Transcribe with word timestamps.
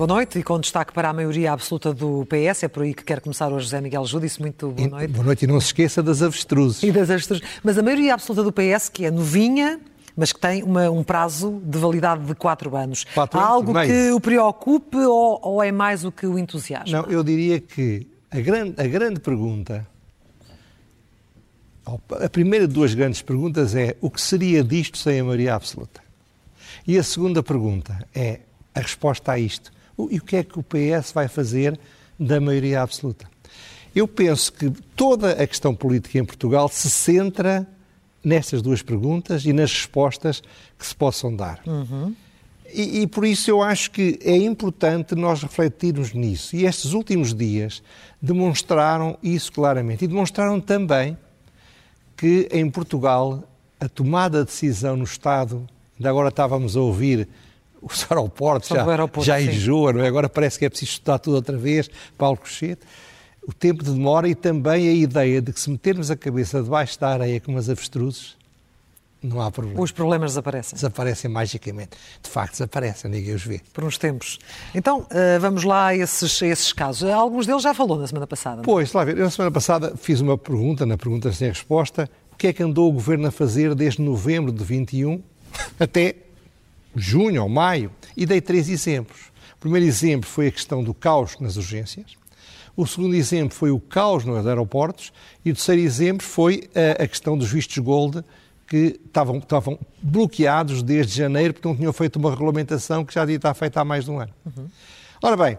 Boa 0.00 0.08
noite 0.08 0.38
e 0.38 0.42
com 0.42 0.58
destaque 0.58 0.94
para 0.94 1.10
a 1.10 1.12
maioria 1.12 1.52
absoluta 1.52 1.92
do 1.92 2.24
PS, 2.24 2.62
é 2.62 2.68
por 2.68 2.84
aí 2.84 2.94
que 2.94 3.04
quer 3.04 3.20
começar 3.20 3.52
hoje 3.52 3.64
José 3.64 3.82
Miguel 3.82 4.06
Júdice, 4.06 4.40
muito 4.40 4.70
boa 4.70 4.88
noite. 4.88 5.12
Boa 5.12 5.24
noite 5.26 5.44
e 5.44 5.46
não 5.46 5.60
se 5.60 5.66
esqueça 5.66 6.02
das 6.02 6.22
avestruzes. 6.22 6.82
E 6.82 6.90
das 6.90 7.10
avestruzes. 7.10 7.46
Mas 7.62 7.76
a 7.76 7.82
maioria 7.82 8.14
absoluta 8.14 8.42
do 8.42 8.50
PS, 8.50 8.88
que 8.88 9.04
é 9.04 9.10
novinha, 9.10 9.78
mas 10.16 10.32
que 10.32 10.40
tem 10.40 10.62
uma, 10.62 10.90
um 10.90 11.04
prazo 11.04 11.60
de 11.62 11.76
validade 11.76 12.24
de 12.24 12.34
quatro 12.34 12.74
anos. 12.74 13.04
Quatro 13.12 13.38
Há 13.38 13.44
algo 13.44 13.78
e 13.78 13.86
que 13.86 14.10
o 14.12 14.18
preocupe 14.18 14.96
ou, 14.96 15.38
ou 15.42 15.62
é 15.62 15.70
mais 15.70 16.02
o 16.02 16.10
que 16.10 16.26
o 16.26 16.38
entusiasma? 16.38 17.02
Não, 17.02 17.10
eu 17.10 17.22
diria 17.22 17.60
que 17.60 18.06
a 18.30 18.40
grande, 18.40 18.80
a 18.80 18.86
grande 18.86 19.20
pergunta, 19.20 19.86
a 22.22 22.28
primeira 22.28 22.68
de 22.68 22.74
duas 22.74 22.94
grandes 22.94 23.20
perguntas 23.22 23.74
é 23.74 23.96
o 24.00 24.10
que 24.10 24.20
seria 24.20 24.62
disto 24.62 24.98
sem 24.98 25.20
a 25.20 25.24
maioria 25.24 25.54
absoluta? 25.54 26.00
E 26.86 26.96
a 26.96 27.02
segunda 27.02 27.42
pergunta 27.42 28.06
é 28.14 28.40
a 28.74 28.80
resposta 28.80 29.32
a 29.32 29.38
isto. 29.38 29.72
E 30.10 30.18
o 30.18 30.22
que 30.22 30.36
é 30.36 30.44
que 30.44 30.58
o 30.58 30.62
PS 30.62 31.12
vai 31.12 31.28
fazer 31.28 31.78
da 32.18 32.40
maioria 32.40 32.82
absoluta? 32.82 33.28
Eu 33.94 34.06
penso 34.06 34.52
que 34.52 34.70
toda 34.94 35.32
a 35.32 35.46
questão 35.46 35.74
política 35.74 36.18
em 36.18 36.24
Portugal 36.24 36.68
se 36.68 36.88
centra 36.88 37.66
nestas 38.22 38.62
duas 38.62 38.82
perguntas 38.82 39.44
e 39.44 39.52
nas 39.52 39.72
respostas 39.72 40.42
que 40.78 40.86
se 40.86 40.94
possam 40.94 41.34
dar. 41.34 41.60
E, 42.72 43.02
e 43.02 43.06
por 43.06 43.24
isso 43.24 43.50
eu 43.50 43.62
acho 43.62 43.90
que 43.90 44.18
é 44.22 44.36
importante 44.36 45.14
nós 45.14 45.42
refletirmos 45.42 46.12
nisso. 46.12 46.54
E 46.56 46.64
estes 46.64 46.92
últimos 46.92 47.34
dias 47.34 47.82
demonstraram 48.20 49.18
isso 49.22 49.52
claramente. 49.52 50.04
E 50.04 50.08
demonstraram 50.08 50.60
também 50.60 51.16
que 52.16 52.48
em 52.52 52.70
Portugal 52.70 53.42
a 53.80 53.88
tomada 53.88 54.40
de 54.40 54.46
decisão 54.46 54.94
no 54.96 55.04
Estado, 55.04 55.66
ainda 55.98 56.10
agora 56.10 56.28
estávamos 56.28 56.76
a 56.76 56.80
ouvir 56.80 57.26
os 57.80 58.06
aeroportos, 58.10 58.68
já, 58.68 58.84
o 58.84 58.90
aeroporto, 58.90 59.26
já 59.26 59.40
enjoa, 59.40 59.92
não 59.92 60.04
é? 60.04 60.08
agora 60.08 60.28
parece 60.28 60.58
que 60.58 60.66
é 60.66 60.68
preciso 60.68 60.92
estudar 60.92 61.18
tudo 61.18 61.36
outra 61.36 61.56
vez, 61.56 61.88
Paulo 62.18 62.36
Cochete. 62.36 62.82
O 63.46 63.54
tempo 63.54 63.82
de 63.82 63.90
demora 63.90 64.28
e 64.28 64.34
também 64.34 64.86
a 64.86 64.92
ideia 64.92 65.40
de 65.40 65.50
que 65.50 65.58
se 65.58 65.70
metermos 65.70 66.10
a 66.10 66.16
cabeça 66.16 66.62
debaixo 66.62 67.00
da 67.00 67.08
areia 67.08 67.40
como 67.40 67.56
as 67.56 67.70
avestruzes, 67.70 68.36
não 69.22 69.40
há 69.40 69.50
problema. 69.50 69.80
Os 69.80 69.92
problemas 69.92 70.32
desaparecem 70.32 70.74
Desaparecem 70.74 71.30
magicamente. 71.30 71.90
De 72.22 72.30
facto, 72.30 72.52
desaparecem, 72.52 73.10
ninguém 73.10 73.34
os 73.34 73.44
vê. 73.44 73.60
por 73.72 73.84
uns 73.84 73.98
tempos. 73.98 74.38
Então, 74.74 75.06
eh, 75.10 75.38
vamos 75.38 75.62
lá 75.62 75.88
a 75.88 75.96
esses, 75.96 76.42
a 76.42 76.46
esses 76.46 76.72
casos. 76.72 77.08
Alguns 77.08 77.46
deles 77.46 77.62
já 77.62 77.74
falou 77.74 77.98
na 77.98 78.06
semana 78.06 78.26
passada. 78.26 78.62
é? 78.62 78.64
Pois, 78.64 78.92
lá 78.92 79.04
ver, 79.04 79.18
eu 79.18 79.24
na 79.24 79.30
semana 79.30 79.50
passada 79.50 79.94
fiz 79.96 80.20
uma 80.20 80.38
pergunta, 80.38 80.86
na 80.86 80.96
pergunta 80.96 81.30
sem 81.32 81.48
resposta, 81.48 82.08
o 82.32 82.36
que 82.36 82.46
é 82.46 82.52
que 82.52 82.62
andou 82.62 82.88
o 82.88 82.92
Governo 82.92 83.28
a 83.28 83.30
fazer 83.30 83.74
desde 83.74 84.00
novembro 84.00 84.50
de 84.50 84.64
21 84.64 85.22
até 85.78 86.16
junho 86.96 87.42
ou 87.42 87.48
maio? 87.48 87.92
E 88.16 88.24
dei 88.24 88.40
três 88.40 88.68
exemplos. 88.68 89.30
O 89.56 89.60
primeiro 89.60 89.86
exemplo 89.86 90.28
foi 90.28 90.46
a 90.46 90.50
questão 90.50 90.82
do 90.82 90.94
caos 90.94 91.38
nas 91.38 91.56
urgências. 91.56 92.18
O 92.74 92.86
segundo 92.86 93.14
exemplo 93.14 93.54
foi 93.54 93.70
o 93.70 93.78
caos 93.78 94.24
nos 94.24 94.46
aeroportos. 94.46 95.12
E 95.44 95.50
o 95.50 95.54
terceiro 95.54 95.82
exemplo 95.82 96.26
foi 96.26 96.70
a, 96.74 97.02
a 97.02 97.06
questão 97.06 97.36
dos 97.36 97.52
vistos 97.52 97.76
gold 97.76 98.24
que 98.70 99.00
estavam, 99.04 99.38
estavam 99.38 99.76
bloqueados 100.00 100.80
desde 100.80 101.12
janeiro 101.12 101.52
porque 101.52 101.66
não 101.66 101.76
tinham 101.76 101.92
feito 101.92 102.20
uma 102.20 102.30
regulamentação 102.30 103.04
que 103.04 103.12
já 103.12 103.22
devia 103.22 103.36
estar 103.36 103.52
feita 103.52 103.80
há 103.80 103.84
mais 103.84 104.04
de 104.04 104.12
um 104.12 104.20
ano. 104.20 104.32
Ora 105.20 105.36
bem, 105.36 105.58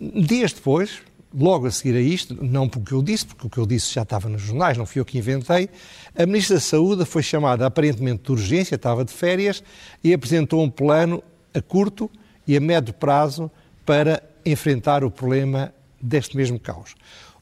Dias 0.00 0.52
depois, 0.52 1.02
logo 1.34 1.66
a 1.66 1.70
seguir 1.72 1.96
a 1.96 2.00
isto, 2.00 2.38
não 2.40 2.68
porque 2.68 2.94
eu 2.94 3.02
disse, 3.02 3.26
porque 3.26 3.44
o 3.48 3.50
que 3.50 3.58
eu 3.58 3.66
disse 3.66 3.92
já 3.92 4.02
estava 4.02 4.28
nos 4.28 4.40
jornais, 4.40 4.78
não 4.78 4.86
fui 4.86 5.00
eu 5.00 5.04
que 5.04 5.18
inventei, 5.18 5.68
a 6.16 6.24
Ministra 6.24 6.56
da 6.56 6.60
Saúde 6.60 7.04
foi 7.04 7.24
chamada 7.24 7.66
aparentemente 7.66 8.22
de 8.22 8.30
urgência, 8.30 8.76
estava 8.76 9.04
de 9.04 9.12
férias, 9.12 9.60
e 10.02 10.14
apresentou 10.14 10.62
um 10.62 10.70
plano 10.70 11.20
a 11.52 11.60
curto 11.60 12.08
e 12.46 12.56
a 12.56 12.60
médio 12.60 12.94
prazo 12.94 13.50
para 13.84 14.22
enfrentar 14.46 15.02
o 15.02 15.10
problema 15.10 15.74
deste 16.00 16.36
mesmo 16.36 16.58
caos. 16.58 16.94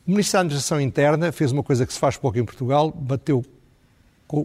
O 0.07 0.11
Ministro 0.11 0.33
da 0.33 0.41
Administração 0.41 0.81
Interna 0.81 1.31
fez 1.33 1.53
uma 1.53 1.63
coisa 1.63 1.87
que 1.87 1.93
se 1.93 1.99
faz 1.99 2.17
pouco 2.17 2.39
em 2.39 2.45
Portugal, 2.47 2.91
bateu 2.91 3.45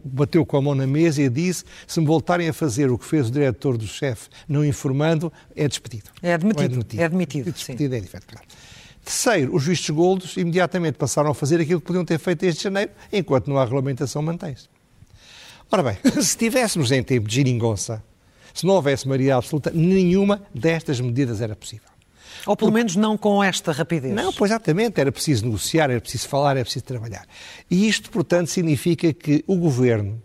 bateu 0.04 0.46
com 0.46 0.58
a 0.58 0.62
mão 0.62 0.76
na 0.76 0.88
mesa 0.88 1.22
e 1.22 1.30
disse: 1.30 1.64
se 1.88 2.00
me 2.00 2.06
voltarem 2.06 2.48
a 2.48 2.54
fazer 2.54 2.92
o 2.92 2.98
que 2.98 3.06
fez 3.06 3.28
o 3.28 3.32
diretor 3.32 3.78
do 3.78 3.88
chefe, 3.88 4.30
não 4.48 4.64
informando, 4.64 5.32
é 5.56 5.68
despedido. 5.68 6.10
É 6.22 6.34
admitido, 6.34 6.78
Ou 6.78 7.00
é 7.00 7.04
admitido, 7.04 7.52
Despedido 7.52 7.96
é 7.96 8.00
diferente, 8.00 8.28
claro. 8.28 8.48
Terceiro, 9.04 9.54
os 9.54 9.66
vistos 9.66 9.90
goldos 9.90 10.38
imediatamente 10.38 10.96
passaram 10.96 11.32
a 11.32 11.36
fazer 11.36 11.60
aquilo 11.60 11.82
que 11.82 11.88
podiam 11.88 12.06
ter 12.06 12.18
feito 12.18 12.40
desde 12.40 12.64
janeiro, 12.64 12.92
enquanto 13.12 13.50
não 13.50 13.58
há 13.58 13.64
regulamentação, 13.64 14.22
mantém-se. 14.22 14.70
Ora 15.70 15.84
bem, 15.84 15.98
se 16.14 16.20
estivéssemos 16.20 16.92
em 16.92 17.04
tempo 17.04 17.28
de 17.28 17.36
geringonça, 17.36 18.02
se 18.54 18.66
não 18.66 18.76
houvesse 18.76 19.08
maioria 19.08 19.36
absoluta, 19.36 19.72
nenhuma 19.74 20.42
destas 20.54 21.02
medidas 21.02 21.42
era 21.42 21.56
possível. 21.56 21.93
Ou 22.46 22.56
pelo 22.56 22.72
menos 22.72 22.96
não 22.96 23.18
com 23.18 23.44
esta 23.44 23.72
rapidez. 23.72 24.14
Não, 24.14 24.32
pois 24.34 24.52
exatamente, 24.52 25.00
era 25.00 25.12
preciso 25.12 25.46
negociar, 25.46 25.90
era 25.90 26.00
preciso 26.02 26.28
falar, 26.28 26.52
era 26.52 26.64
preciso 26.64 26.86
trabalhar. 26.86 27.26
E 27.70 27.88
isto, 27.88 28.10
portanto, 28.10 28.48
significa 28.48 29.12
que 29.14 29.44
o 29.48 29.56
governo 29.56 30.22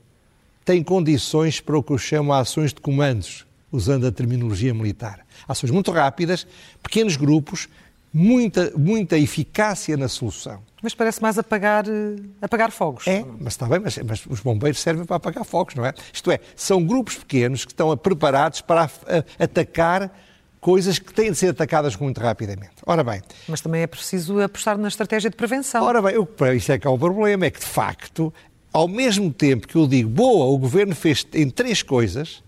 tem 0.64 0.82
condições 0.82 1.60
para 1.60 1.78
o 1.78 1.82
que 1.82 1.92
eu 1.92 1.98
chamo 1.98 2.32
de 2.34 2.41
ações 2.41 2.72
de 2.74 2.80
comandos, 2.80 3.46
usando 3.72 4.06
a 4.06 4.12
terminologia 4.12 4.72
militar. 4.74 5.20
Ações 5.46 5.70
muito 5.70 5.91
rápidas, 5.91 6.46
pequenos 6.82 7.16
grupos, 7.16 7.69
muita, 8.12 8.72
muita 8.76 9.16
eficácia 9.19 9.96
na 9.96 10.08
solução. 10.08 10.60
Mas 10.82 10.94
parece 10.94 11.20
mais 11.20 11.36
apagar, 11.38 11.86
eh, 11.88 12.16
apagar 12.40 12.70
fogos. 12.70 13.06
É, 13.06 13.25
mas 13.40 13.54
está 13.54 13.66
bem, 13.66 13.80
mas, 13.80 13.98
mas 13.98 14.25
os 14.26 14.40
bombeiros 14.40 14.80
servem 14.80 15.04
para 15.04 15.16
apagar 15.16 15.44
fogos, 15.44 15.75
não 15.75 15.84
é? 15.84 15.92
Isto 16.12 16.30
é, 16.30 16.38
são 16.54 16.84
grupos 16.84 17.16
pequenos 17.16 17.64
que 17.64 17.72
estão 17.72 17.94
preparados 17.96 18.60
para 18.60 18.82
a- 18.84 18.84
a- 18.84 19.44
atacar 19.44 20.16
coisas 20.60 20.98
que 20.98 21.12
têm 21.12 21.30
de 21.30 21.38
ser 21.38 21.48
atacadas 21.48 21.96
muito 21.96 22.20
rapidamente. 22.20 22.72
Ora 22.84 23.04
bem, 23.04 23.22
Mas 23.48 23.60
também 23.60 23.82
é 23.82 23.86
preciso 23.86 24.41
apostar 24.41 24.76
na 24.76 24.88
estratégia 24.88 25.30
de 25.30 25.36
prevenção. 25.36 25.84
Ora 25.84 26.02
bem, 26.02 26.24
para 26.24 26.54
isso 26.54 26.72
é 26.72 26.78
que 26.78 26.86
há 26.86 26.91
o 26.91 26.98
problema, 26.98 27.46
é 27.46 27.50
que 27.50 27.60
de 27.60 27.66
facto, 27.66 28.32
ao 28.72 28.88
mesmo 28.88 29.32
tempo 29.32 29.66
que 29.66 29.76
eu 29.76 29.86
digo, 29.86 30.08
boa, 30.08 30.46
o 30.46 30.58
governo 30.58 30.94
fez 30.94 31.26
em 31.34 31.48
três 31.48 31.82
coisas, 31.82 32.42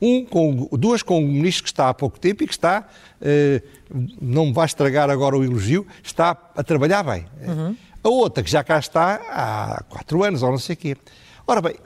um 0.00 0.24
com, 0.24 0.68
duas 0.72 1.02
com 1.02 1.18
o 1.18 1.26
ministro 1.26 1.64
que 1.64 1.70
está 1.70 1.88
há 1.88 1.94
pouco 1.94 2.18
tempo 2.18 2.42
e 2.44 2.46
que 2.46 2.52
está, 2.52 2.86
eh, 3.22 3.62
não 4.20 4.46
me 4.46 4.52
vai 4.52 4.66
estragar 4.66 5.08
agora 5.08 5.36
o 5.36 5.44
elogio, 5.44 5.86
está 6.02 6.36
a 6.54 6.62
trabalhar 6.62 7.02
bem. 7.02 7.26
A 8.02 8.08
outra 8.08 8.42
que 8.42 8.50
já 8.50 8.62
cá 8.62 8.78
está 8.78 9.14
há 9.30 9.82
quatro 9.88 10.22
anos 10.22 10.42
ou 10.42 10.50
não 10.50 10.58
sei 10.58 10.74
o 10.74 10.76
quê. 10.76 10.96
Ora 11.46 11.62
bem, 11.62 11.76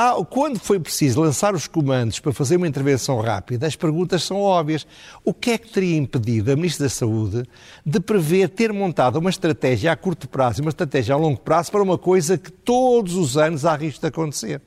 há- 0.00 0.24
quando 0.24 0.58
foi 0.58 0.80
preciso 0.80 1.20
lançar 1.20 1.54
os 1.54 1.66
comandos 1.66 2.18
para 2.18 2.32
fazer 2.32 2.56
uma 2.56 2.66
intervenção 2.66 3.20
rápida, 3.20 3.66
as 3.66 3.76
perguntas 3.76 4.22
são 4.22 4.40
óbvias. 4.40 4.86
O 5.22 5.34
que 5.34 5.50
é 5.50 5.58
que 5.58 5.70
teria 5.70 5.96
impedido 5.96 6.50
a 6.50 6.56
Ministra 6.56 6.86
da 6.86 6.90
Saúde 6.90 7.44
de 7.84 8.00
prever 8.00 8.48
ter 8.48 8.72
montado 8.72 9.16
uma 9.16 9.28
estratégia 9.28 9.92
a 9.92 9.96
curto 9.96 10.28
prazo 10.28 10.60
e 10.60 10.62
uma 10.62 10.70
estratégia 10.70 11.14
a 11.14 11.18
longo 11.18 11.40
prazo 11.40 11.70
para 11.70 11.82
uma 11.82 11.98
coisa 11.98 12.38
que 12.38 12.50
todos 12.50 13.14
os 13.14 13.36
anos 13.36 13.66
há 13.66 13.76
risco 13.76 14.00
de 14.00 14.06
acontecer? 14.06 14.62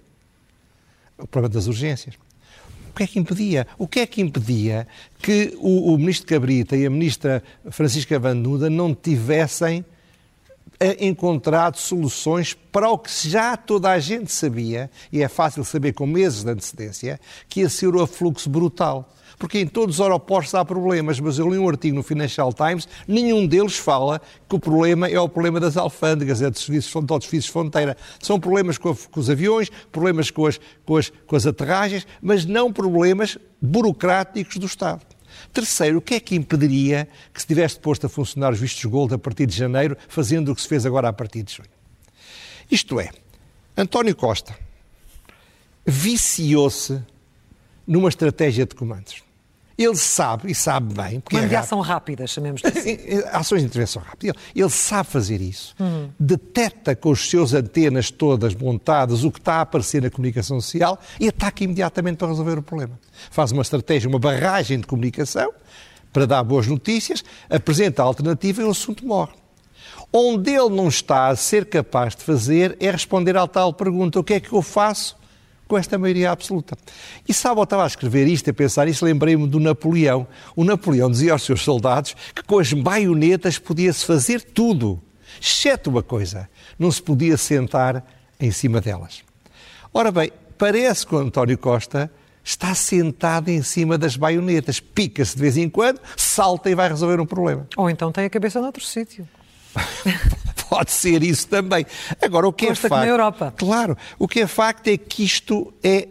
O 1.17 1.27
problema 1.27 1.53
das 1.53 1.67
urgências. 1.67 2.15
O 2.91 2.95
que 2.95 3.03
é 3.03 3.07
que 3.07 3.17
impedia? 3.17 3.65
O 3.77 3.87
que 3.87 3.99
é 4.01 4.05
que 4.05 4.21
impedia 4.21 4.87
que 5.19 5.57
o, 5.59 5.93
o 5.93 5.97
Ministro 5.97 6.27
Cabrita 6.27 6.77
e 6.77 6.85
a 6.85 6.89
Ministra 6.91 7.41
Francisca 7.71 8.19
Van 8.19 8.35
não 8.35 8.93
tivessem 8.93 9.83
eh, 10.83 10.97
encontrado 11.07 11.77
soluções 11.77 12.53
para 12.71 12.89
o 12.89 12.97
que 12.97 13.09
já 13.29 13.55
toda 13.55 13.89
a 13.89 13.99
gente 13.99 14.31
sabia, 14.31 14.89
e 15.11 15.21
é 15.23 15.27
fácil 15.27 15.63
saber 15.63 15.93
com 15.93 16.05
meses 16.05 16.43
de 16.43 16.49
antecedência, 16.51 17.19
que 17.47 17.61
ia 17.61 17.69
ser 17.69 17.93
o 17.95 18.01
afluxo 18.01 18.49
brutal. 18.49 19.09
Porque 19.39 19.59
em 19.59 19.67
todos 19.67 19.95
os 19.95 20.01
aeroportos 20.01 20.53
há 20.53 20.63
problemas, 20.63 21.19
mas 21.19 21.39
eu 21.39 21.49
li 21.49 21.57
um 21.57 21.67
artigo 21.67 21.95
no 21.95 22.03
Financial 22.03 22.53
Times, 22.53 22.87
nenhum 23.07 23.47
deles 23.47 23.75
fala 23.75 24.21
que 24.47 24.55
o 24.55 24.59
problema 24.59 25.07
é 25.09 25.19
o 25.19 25.27
problema 25.27 25.59
das 25.59 25.75
alfândegas, 25.75 26.41
é 26.41 26.49
dos 26.49 26.63
serviços, 26.63 26.93
de 27.29 27.41
fronteira. 27.51 27.97
São 28.21 28.39
problemas 28.39 28.77
com, 28.77 28.89
a- 28.91 28.95
com 29.11 29.19
os 29.19 29.29
aviões, 29.29 29.69
problemas 29.91 30.29
com 30.29 30.45
as, 30.45 30.59
com, 30.85 30.97
as, 30.97 31.11
com 31.25 31.35
as 31.35 31.47
aterragens, 31.47 32.05
mas 32.21 32.45
não 32.45 32.71
problemas 32.71 33.37
burocráticos 33.59 34.57
do 34.57 34.65
Estado. 34.67 35.01
Terceiro, 35.51 35.97
o 35.97 36.01
que 36.01 36.15
é 36.15 36.19
que 36.19 36.35
impediria 36.35 37.07
que 37.33 37.41
se 37.41 37.47
tivesse 37.47 37.79
posto 37.79 38.05
a 38.05 38.09
funcionar 38.09 38.53
os 38.53 38.59
vistos 38.59 38.85
gold 38.85 39.13
a 39.13 39.17
partir 39.17 39.45
de 39.45 39.55
janeiro, 39.55 39.97
fazendo 40.07 40.51
o 40.51 40.55
que 40.55 40.61
se 40.61 40.67
fez 40.67 40.85
agora 40.85 41.09
a 41.09 41.13
partir 41.13 41.43
de 41.43 41.53
junho? 41.53 41.69
Isto 42.69 42.99
é, 42.99 43.09
António 43.77 44.15
Costa 44.15 44.57
viciou-se 45.85 47.01
numa 47.85 48.09
estratégia 48.09 48.65
de 48.65 48.75
comandos. 48.75 49.23
Ele 49.77 49.95
sabe, 49.95 50.51
e 50.51 50.55
sabe 50.55 50.93
bem, 50.93 51.19
porque 51.19 51.35
Comando 51.35 51.45
é 51.45 51.49
de 51.49 51.55
ação 51.55 51.79
rápida, 51.79 52.27
chamemos 52.27 52.61
assim. 52.63 52.97
Ações 53.33 53.61
de 53.61 53.67
intervenção 53.67 54.01
rápida. 54.01 54.35
Ele, 54.53 54.63
ele 54.63 54.69
sabe 54.69 55.09
fazer 55.09 55.41
isso. 55.41 55.75
Detecta 56.19 56.95
com 56.95 57.09
os 57.09 57.27
seus 57.27 57.53
antenas 57.53 58.11
todas 58.11 58.53
montadas 58.53 59.23
o 59.23 59.31
que 59.31 59.39
está 59.39 59.55
a 59.55 59.61
aparecer 59.61 60.01
na 60.01 60.11
comunicação 60.11 60.61
social 60.61 60.99
e 61.19 61.27
ataca 61.27 61.63
imediatamente 61.63 62.17
para 62.17 62.27
resolver 62.27 62.57
o 62.59 62.61
problema. 62.61 62.99
Faz 63.31 63.51
uma 63.51 63.63
estratégia, 63.63 64.07
uma 64.07 64.19
barragem 64.19 64.79
de 64.79 64.85
comunicação 64.85 65.51
para 66.11 66.27
dar 66.27 66.43
boas 66.43 66.67
notícias, 66.67 67.23
apresenta 67.49 68.03
a 68.03 68.05
alternativa 68.05 68.61
e 68.61 68.65
o 68.65 68.69
assunto 68.69 69.05
morre. 69.05 69.33
Onde 70.11 70.51
ele 70.51 70.69
não 70.69 70.87
está 70.87 71.29
a 71.29 71.35
ser 71.35 71.65
capaz 71.65 72.15
de 72.15 72.23
fazer 72.23 72.77
é 72.79 72.91
responder 72.91 73.35
à 73.35 73.47
tal 73.47 73.73
pergunta: 73.73 74.19
o 74.19 74.23
que 74.23 74.35
é 74.35 74.39
que 74.39 74.53
eu 74.53 74.61
faço 74.61 75.17
com 75.73 75.77
esta 75.79 75.97
maioria 75.97 76.29
absoluta? 76.29 76.77
E 77.27 77.33
sabe, 77.33 77.59
eu 77.59 77.63
estava 77.63 77.83
a 77.83 77.87
escrever 77.87 78.27
isto, 78.27 78.47
a 78.47 78.53
pensar 78.53 78.87
isto, 78.87 79.03
lembrei-me 79.03 79.47
do 79.47 79.59
Napoleão. 79.59 80.27
O 80.55 80.63
Napoleão 80.63 81.09
dizia 81.09 81.31
aos 81.31 81.41
seus 81.41 81.63
soldados 81.63 82.15
que 82.35 82.43
com 82.43 82.59
as 82.59 82.71
baionetas 82.71 83.57
podia-se 83.57 84.05
fazer 84.05 84.39
tudo, 84.41 85.01
exceto 85.41 85.89
uma 85.89 86.03
coisa: 86.03 86.47
não 86.77 86.91
se 86.91 87.01
podia 87.01 87.37
sentar 87.37 88.05
em 88.39 88.51
cima 88.51 88.79
delas. 88.79 89.23
Ora 89.91 90.11
bem, 90.11 90.31
parece 90.59 91.07
que 91.07 91.15
o 91.15 91.17
António 91.17 91.57
Costa 91.57 92.11
está 92.43 92.75
sentado 92.75 93.49
em 93.49 93.63
cima 93.63 93.97
das 93.97 94.15
baionetas, 94.15 94.79
pica-se 94.79 95.35
de 95.35 95.41
vez 95.41 95.57
em 95.57 95.67
quando, 95.67 95.99
salta 96.15 96.69
e 96.69 96.75
vai 96.75 96.87
resolver 96.87 97.19
um 97.19 97.25
problema. 97.25 97.65
Ou 97.75 97.89
então 97.89 98.11
tem 98.11 98.25
a 98.25 98.29
cabeça 98.29 98.61
noutro 98.61 98.83
sítio. 98.83 99.27
Pode 100.69 100.91
ser 100.91 101.21
isso 101.23 101.47
também. 101.47 101.85
Agora, 102.21 102.47
o 102.47 102.53
que 102.53 102.67
Costa 102.67 102.87
é 102.87 102.89
facto... 102.89 103.01
na 103.01 103.07
Europa. 103.07 103.53
Claro. 103.57 103.97
O 104.17 104.27
que 104.27 104.41
é 104.41 104.47
facto 104.47 104.87
é 104.87 104.97
que 104.97 105.23
isto 105.23 105.73
é 105.83 106.07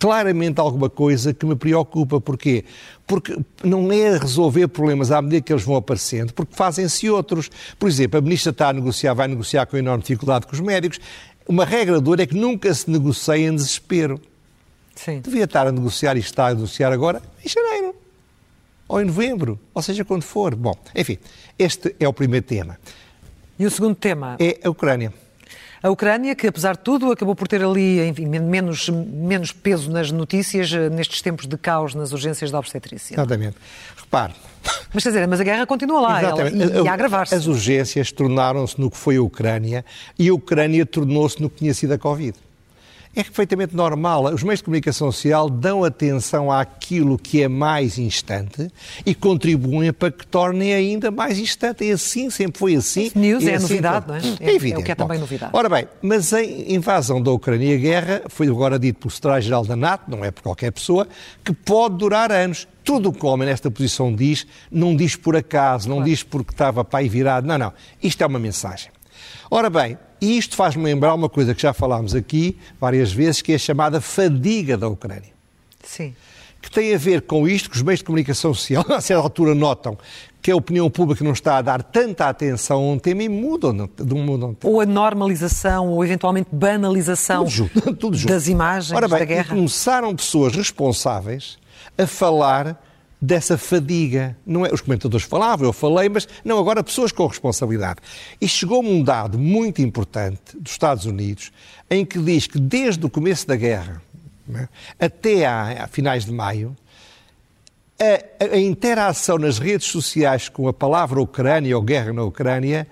claramente 0.00 0.58
alguma 0.58 0.88
coisa 0.88 1.32
que 1.34 1.44
me 1.44 1.54
preocupa. 1.54 2.20
Porquê? 2.20 2.64
Porque 3.06 3.36
não 3.62 3.92
é 3.92 4.16
resolver 4.16 4.66
problemas 4.68 5.12
à 5.12 5.20
medida 5.20 5.42
que 5.42 5.52
eles 5.52 5.62
vão 5.62 5.76
aparecendo, 5.76 6.32
porque 6.32 6.54
fazem-se 6.54 7.08
outros. 7.10 7.50
Por 7.78 7.88
exemplo, 7.88 8.18
a 8.18 8.22
ministra 8.22 8.50
está 8.50 8.70
a 8.70 8.72
negociar, 8.72 9.14
vai 9.14 9.28
negociar 9.28 9.66
com 9.66 9.76
enorme 9.76 10.02
dificuldade 10.02 10.46
com 10.46 10.54
os 10.54 10.60
médicos. 10.60 10.98
Uma 11.46 11.64
regra 11.64 12.00
dura 12.00 12.22
é 12.22 12.26
que 12.26 12.36
nunca 12.36 12.72
se 12.72 12.90
negocia 12.90 13.36
em 13.36 13.54
desespero. 13.54 14.20
Sim. 14.94 15.20
Devia 15.20 15.44
estar 15.44 15.66
a 15.66 15.72
negociar 15.72 16.16
e 16.16 16.20
está 16.20 16.48
a 16.48 16.54
negociar 16.54 16.92
agora 16.92 17.22
em 17.44 17.48
janeiro. 17.48 17.94
Ou 18.90 19.00
em 19.00 19.04
novembro, 19.04 19.56
ou 19.72 19.80
seja, 19.80 20.04
quando 20.04 20.22
for. 20.22 20.52
Bom, 20.56 20.74
enfim, 20.96 21.16
este 21.56 21.94
é 22.00 22.08
o 22.08 22.12
primeiro 22.12 22.44
tema. 22.44 22.76
E 23.56 23.64
o 23.64 23.70
segundo 23.70 23.94
tema? 23.94 24.36
É 24.40 24.58
a 24.64 24.68
Ucrânia. 24.68 25.14
A 25.80 25.88
Ucrânia, 25.88 26.34
que 26.34 26.48
apesar 26.48 26.76
de 26.76 26.82
tudo 26.82 27.12
acabou 27.12 27.36
por 27.36 27.46
ter 27.46 27.62
ali 27.62 28.04
enfim, 28.08 28.26
menos, 28.26 28.88
menos 28.88 29.52
peso 29.52 29.92
nas 29.92 30.10
notícias 30.10 30.72
eh, 30.72 30.90
nestes 30.90 31.22
tempos 31.22 31.46
de 31.46 31.56
caos 31.56 31.94
nas 31.94 32.10
urgências 32.10 32.50
da 32.50 32.58
obstetrícia. 32.58 33.14
Exatamente. 33.14 33.56
Repare. 33.96 34.34
Mas, 34.92 35.04
quer 35.04 35.10
dizer, 35.10 35.28
mas 35.28 35.40
a 35.40 35.44
guerra 35.44 35.66
continua 35.66 36.00
lá 36.00 36.20
ela, 36.20 36.50
e, 36.50 36.84
e 36.84 36.88
a 36.88 36.92
agravar-se. 36.92 37.32
As 37.32 37.46
urgências 37.46 38.10
tornaram-se 38.10 38.78
no 38.80 38.90
que 38.90 38.96
foi 38.96 39.16
a 39.16 39.22
Ucrânia 39.22 39.84
e 40.18 40.28
a 40.28 40.34
Ucrânia 40.34 40.84
tornou-se 40.84 41.40
no 41.40 41.48
que 41.48 41.58
tinha 41.58 41.72
sido 41.72 41.92
a 41.92 41.98
Covid 41.98 42.36
é 43.14 43.24
perfeitamente 43.24 43.74
normal. 43.74 44.24
Os 44.26 44.42
meios 44.42 44.60
de 44.60 44.64
comunicação 44.64 45.10
social 45.10 45.50
dão 45.50 45.82
atenção 45.82 46.50
àquilo 46.50 47.18
que 47.18 47.42
é 47.42 47.48
mais 47.48 47.98
instante 47.98 48.70
e 49.04 49.14
contribuem 49.14 49.92
para 49.92 50.12
que 50.12 50.26
tornem 50.26 50.72
ainda 50.72 51.10
mais 51.10 51.38
instante. 51.38 51.88
É 51.88 51.92
assim, 51.92 52.30
sempre 52.30 52.58
foi 52.58 52.76
assim. 52.76 53.10
News 53.14 53.44
é, 53.44 53.54
assim 53.54 53.62
novidade, 53.62 54.06
não 54.06 54.14
é? 54.14 54.20
É, 54.40 54.50
é 54.52 54.54
evidente. 54.54 54.74
É 54.74 54.78
o 54.78 54.84
que 54.84 54.92
é 54.92 54.94
também 54.94 55.18
Bom, 55.18 55.22
novidade. 55.22 55.50
Ora 55.54 55.68
bem, 55.68 55.88
mas 56.00 56.32
a 56.32 56.42
invasão 56.42 57.20
da 57.20 57.32
Ucrânia 57.32 57.72
e 57.72 57.74
a 57.74 57.78
guerra, 57.78 58.22
foi 58.28 58.46
agora 58.46 58.78
dito 58.78 59.00
pelo 59.00 59.10
secretário-geral 59.10 59.64
da 59.64 59.74
NATO, 59.74 60.08
não 60.08 60.24
é 60.24 60.30
por 60.30 60.42
qualquer 60.42 60.70
pessoa, 60.70 61.08
que 61.44 61.52
pode 61.52 61.96
durar 61.96 62.30
anos. 62.30 62.68
Tudo 62.84 63.10
o 63.10 63.12
que 63.12 63.24
o 63.24 63.28
homem 63.28 63.46
nesta 63.46 63.70
posição 63.70 64.12
diz, 64.14 64.46
não 64.70 64.96
diz 64.96 65.14
por 65.14 65.36
acaso, 65.36 65.88
não 65.88 65.96
claro. 65.96 66.10
diz 66.10 66.22
porque 66.22 66.52
estava 66.52 66.84
pai 66.84 67.08
virado. 67.08 67.46
Não, 67.46 67.58
não. 67.58 67.72
Isto 68.02 68.22
é 68.22 68.26
uma 68.26 68.38
mensagem. 68.38 68.90
Ora 69.50 69.68
bem, 69.68 69.98
e 70.20 70.36
isto 70.38 70.56
faz-me 70.56 70.84
lembrar 70.84 71.14
uma 71.14 71.28
coisa 71.28 71.54
que 71.54 71.62
já 71.62 71.72
falámos 71.72 72.14
aqui 72.14 72.56
várias 72.80 73.12
vezes, 73.12 73.42
que 73.42 73.52
é 73.52 73.54
a 73.54 73.58
chamada 73.58 74.00
fadiga 74.00 74.76
da 74.76 74.88
Ucrânia. 74.88 75.32
Sim. 75.82 76.14
Que 76.60 76.70
tem 76.70 76.94
a 76.94 76.98
ver 76.98 77.22
com 77.22 77.48
isto 77.48 77.70
que 77.70 77.76
os 77.76 77.82
meios 77.82 78.00
de 78.00 78.04
comunicação 78.04 78.52
social, 78.52 78.84
a 78.92 79.00
certa 79.00 79.22
altura, 79.22 79.54
notam 79.54 79.96
que 80.42 80.50
a 80.50 80.56
opinião 80.56 80.90
pública 80.90 81.22
não 81.24 81.32
está 81.32 81.56
a 81.58 81.62
dar 81.62 81.82
tanta 81.82 82.26
atenção 82.28 82.78
a 82.78 82.92
um 82.92 82.98
tema 82.98 83.22
e 83.22 83.28
mudam 83.28 83.88
de 83.96 84.14
um 84.14 84.22
mundo 84.24 84.56
Ou 84.64 84.80
a 84.80 84.86
normalização, 84.86 85.88
ou 85.88 86.04
eventualmente 86.04 86.48
banalização 86.52 87.44
tudo 87.44 87.50
junto, 87.50 87.80
tudo 87.96 88.16
junto. 88.16 88.32
das 88.32 88.48
imagens 88.48 88.92
Ora 88.96 89.08
bem, 89.08 89.18
da 89.18 89.24
guerra. 89.24 89.54
começaram 89.54 90.14
pessoas 90.16 90.54
responsáveis 90.54 91.58
a 91.96 92.06
falar 92.06 92.82
dessa 93.20 93.58
fadiga. 93.58 94.36
Não 94.46 94.64
é, 94.64 94.72
os 94.72 94.80
comentadores 94.80 95.26
falavam, 95.26 95.66
eu 95.66 95.72
falei, 95.72 96.08
mas 96.08 96.26
não, 96.44 96.58
agora 96.58 96.82
pessoas 96.82 97.12
com 97.12 97.26
responsabilidade. 97.26 98.00
E 98.40 98.48
chegou-me 98.48 98.88
um 98.88 99.02
dado 99.02 99.38
muito 99.38 99.82
importante 99.82 100.40
dos 100.58 100.72
Estados 100.72 101.04
Unidos, 101.04 101.52
em 101.90 102.04
que 102.04 102.18
diz 102.18 102.46
que 102.46 102.58
desde 102.58 103.04
o 103.04 103.10
começo 103.10 103.46
da 103.46 103.56
guerra 103.56 104.02
é, 104.54 104.68
até 104.98 105.46
a, 105.46 105.84
a, 105.84 105.86
finais 105.86 106.24
de 106.24 106.32
maio, 106.32 106.76
a, 107.98 108.44
a, 108.54 108.58
interação 108.58 109.38
nas 109.38 109.58
redes 109.58 109.88
sociais 109.88 110.48
com 110.48 110.66
a 110.66 110.72
palavra 110.72 111.20
Ucrânia 111.20 111.76
ou 111.76 111.82
guerra 111.82 112.12
na 112.12 112.24
Ucrânia 112.24 112.86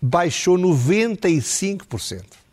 baixou 0.00 0.56
95%. 0.56 2.43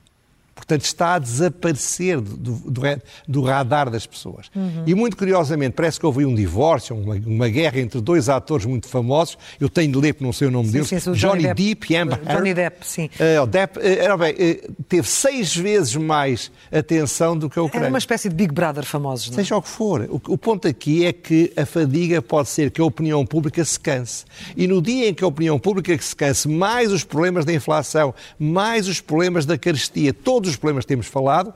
Portanto, 0.54 0.84
está 0.84 1.16
a 1.16 1.20
desaparecer 1.20 2.20
do, 2.20 2.54
do, 2.54 2.82
do 3.28 3.42
radar 3.42 3.90
das 3.90 4.06
pessoas. 4.06 4.48
Uhum. 4.56 4.84
E 4.86 4.94
muito 4.94 5.16
curiosamente, 5.16 5.74
parece 5.74 6.00
que 6.00 6.06
houve 6.06 6.26
um 6.26 6.36
divórcio, 6.36 6.96
uma, 6.96 7.16
uma, 7.16 7.50
guerra 7.50 7.80
entre 7.80 8.02
dois 8.02 8.30
atores 8.30 8.66
muito 8.66 8.88
famosos. 8.88 9.38
Eu 9.60 9.70
tenho 9.70 9.92
de 9.92 9.98
ler, 9.98 10.14
porque 10.14 10.26
não 10.26 10.34
sei 10.34 10.50
o 10.50 10.52
nome 10.52 10.70
deles. 10.70 10.88
Sim, 10.88 10.98
Johnny, 11.14 11.44
Johnny 11.44 11.54
Depp 11.54 11.94
e 11.94 11.96
Amber 11.96 12.20
Johnny 12.26 12.54
Depp, 12.54 12.86
sim. 12.86 13.10
Uh, 13.16 13.48
Depp 13.48 13.80
uh, 13.80 14.18
bem, 14.18 14.34
uh, 14.34 14.74
teve 14.88 15.08
seis 15.08 15.56
vezes 15.56 15.96
mais 15.96 16.52
atenção 16.72 17.38
do 17.38 17.50
que 17.50 17.58
a 17.58 17.64
Ucrânia. 17.64 17.86
Era 17.86 17.92
uma 17.92 17.98
espécie 17.98 18.30
de 18.30 18.36
Big 18.36 18.54
Brother 18.54 18.84
famosos, 18.84 19.30
não 19.30 19.36
é? 19.36 19.44
Seja 19.44 19.56
o 19.56 19.62
que 19.62 19.70
for. 19.70 20.02
O, 20.10 20.22
o 20.34 20.38
ponto 20.38 20.68
aqui 20.68 21.06
é 21.06 21.14
que 21.14 21.52
a 21.56 21.66
fadiga 21.66 22.22
pode 22.22 22.50
ser 22.50 22.72
que 22.72 22.82
a 22.82 22.86
opinião 22.86 23.26
pública 23.26 23.64
se 23.64 23.80
canse. 23.80 24.26
E 24.56 24.68
no 24.68 24.82
dia 24.82 25.10
em 25.10 25.14
que 25.14 25.24
a 25.24 25.28
opinião 25.28 25.58
pública 25.58 25.98
se 25.98 26.16
canse, 26.16 26.48
mais 26.48 26.92
os 26.92 27.04
problemas 27.04 27.46
da 27.46 27.54
inflação, 27.54 28.14
mais 28.38 28.88
os 28.88 29.00
problemas 29.00 29.46
da 29.46 29.58
carestia, 29.58 30.14
todos 30.42 30.50
os 30.50 30.58
problemas 30.58 30.84
que 30.84 30.90
temos 30.90 31.06
falado, 31.06 31.54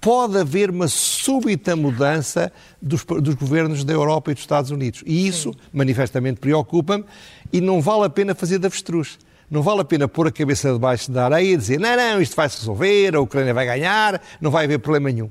pode 0.00 0.38
haver 0.38 0.70
uma 0.70 0.88
súbita 0.88 1.74
mudança 1.74 2.52
dos, 2.80 3.04
dos, 3.04 3.34
governos 3.34 3.84
da 3.84 3.92
Europa 3.92 4.30
e 4.30 4.34
dos 4.34 4.42
Estados 4.42 4.70
Unidos. 4.70 5.02
E 5.04 5.26
isso, 5.26 5.52
Sim. 5.52 5.58
manifestamente, 5.72 6.40
preocupa-me 6.40 7.04
e 7.52 7.60
não 7.60 7.80
vale 7.80 8.04
a 8.04 8.10
pena 8.10 8.34
fazer 8.34 8.58
de 8.58 8.66
avestruz. 8.66 9.18
Não 9.50 9.62
vale 9.62 9.80
a 9.80 9.84
pena 9.84 10.06
pôr 10.06 10.28
a 10.28 10.32
cabeça 10.32 10.72
debaixo 10.72 11.10
da 11.10 11.24
areia 11.24 11.54
e 11.54 11.56
dizer 11.56 11.80
não, 11.80 11.96
não, 11.96 12.22
isto 12.22 12.36
vai 12.36 12.48
se 12.48 12.58
resolver, 12.58 13.16
a 13.16 13.20
Ucrânia 13.20 13.52
vai 13.52 13.66
ganhar, 13.66 14.22
não 14.40 14.50
vai 14.50 14.64
haver 14.64 14.78
problema 14.78 15.10
nenhum. 15.10 15.28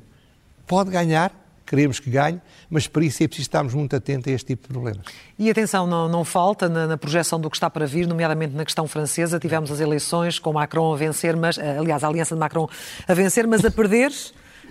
Pode 0.67 0.91
ganhar, 0.91 1.31
queremos 1.69 1.99
que 1.99 2.09
ganhe, 2.09 2.41
mas 2.67 2.87
para 2.87 3.05
isso 3.05 3.23
é 3.23 3.27
preciso 3.27 3.45
estarmos 3.45 3.75
muito 3.75 3.95
atentos 3.95 4.27
a 4.31 4.35
este 4.35 4.47
tipo 4.47 4.63
de 4.63 4.73
problemas. 4.73 5.05
E 5.37 5.49
atenção, 5.51 5.85
não, 5.85 6.09
não 6.09 6.25
falta 6.25 6.67
na, 6.67 6.87
na, 6.87 6.97
projeção 6.97 7.39
do 7.39 7.47
que 7.49 7.55
está 7.55 7.69
para 7.69 7.85
vir, 7.85 8.07
nomeadamente 8.07 8.55
na 8.55 8.65
questão 8.65 8.87
francesa. 8.87 9.39
Tivemos 9.39 9.71
as 9.71 9.79
eleições 9.79 10.39
com 10.39 10.51
Macron 10.51 10.91
a 10.91 10.97
vencer, 10.97 11.35
mas, 11.35 11.59
eh, 11.59 11.77
aliás, 11.77 12.03
a 12.03 12.07
aliança 12.07 12.33
de 12.33 12.39
Macron 12.39 12.67
a 13.07 13.13
vencer, 13.13 13.45
mas 13.47 13.63
a 13.63 13.71
perder. 13.71 14.11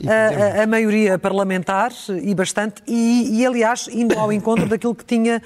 A, 0.07 0.61
a, 0.61 0.63
a, 0.63 0.67
maioria 0.69 1.19
parlamentar 1.19 1.91
e 2.23 2.33
bastante, 2.33 2.81
e, 2.87 3.41
e 3.41 3.45
aliás, 3.45 3.89
indo 3.89 4.17
ao 4.17 4.33
encontro 4.33 4.69
daquilo 4.69 4.95
que 4.95 5.05
tinha 5.05 5.43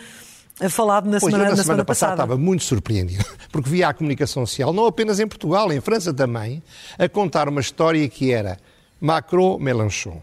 falado 0.68 1.06
na 1.06 1.18
pois 1.18 1.32
semana, 1.32 1.44
eu, 1.44 1.50
na, 1.52 1.56
na 1.56 1.62
semana 1.62 1.84
passada. 1.86 2.12
Estava 2.12 2.36
muito 2.36 2.62
surpreendido, 2.62 3.24
porque 3.50 3.70
via 3.70 3.88
a 3.88 3.94
comunicação 3.94 4.44
social, 4.44 4.70
não 4.70 4.84
apenas 4.84 5.18
em 5.20 5.26
Portugal, 5.26 5.72
em 5.72 5.80
França 5.80 6.12
também, 6.12 6.62
a 6.98 7.08
contar 7.08 7.48
uma 7.48 7.62
história 7.62 8.06
que 8.10 8.30
era 8.30 8.58
Macron-Mélenchon 9.00 10.20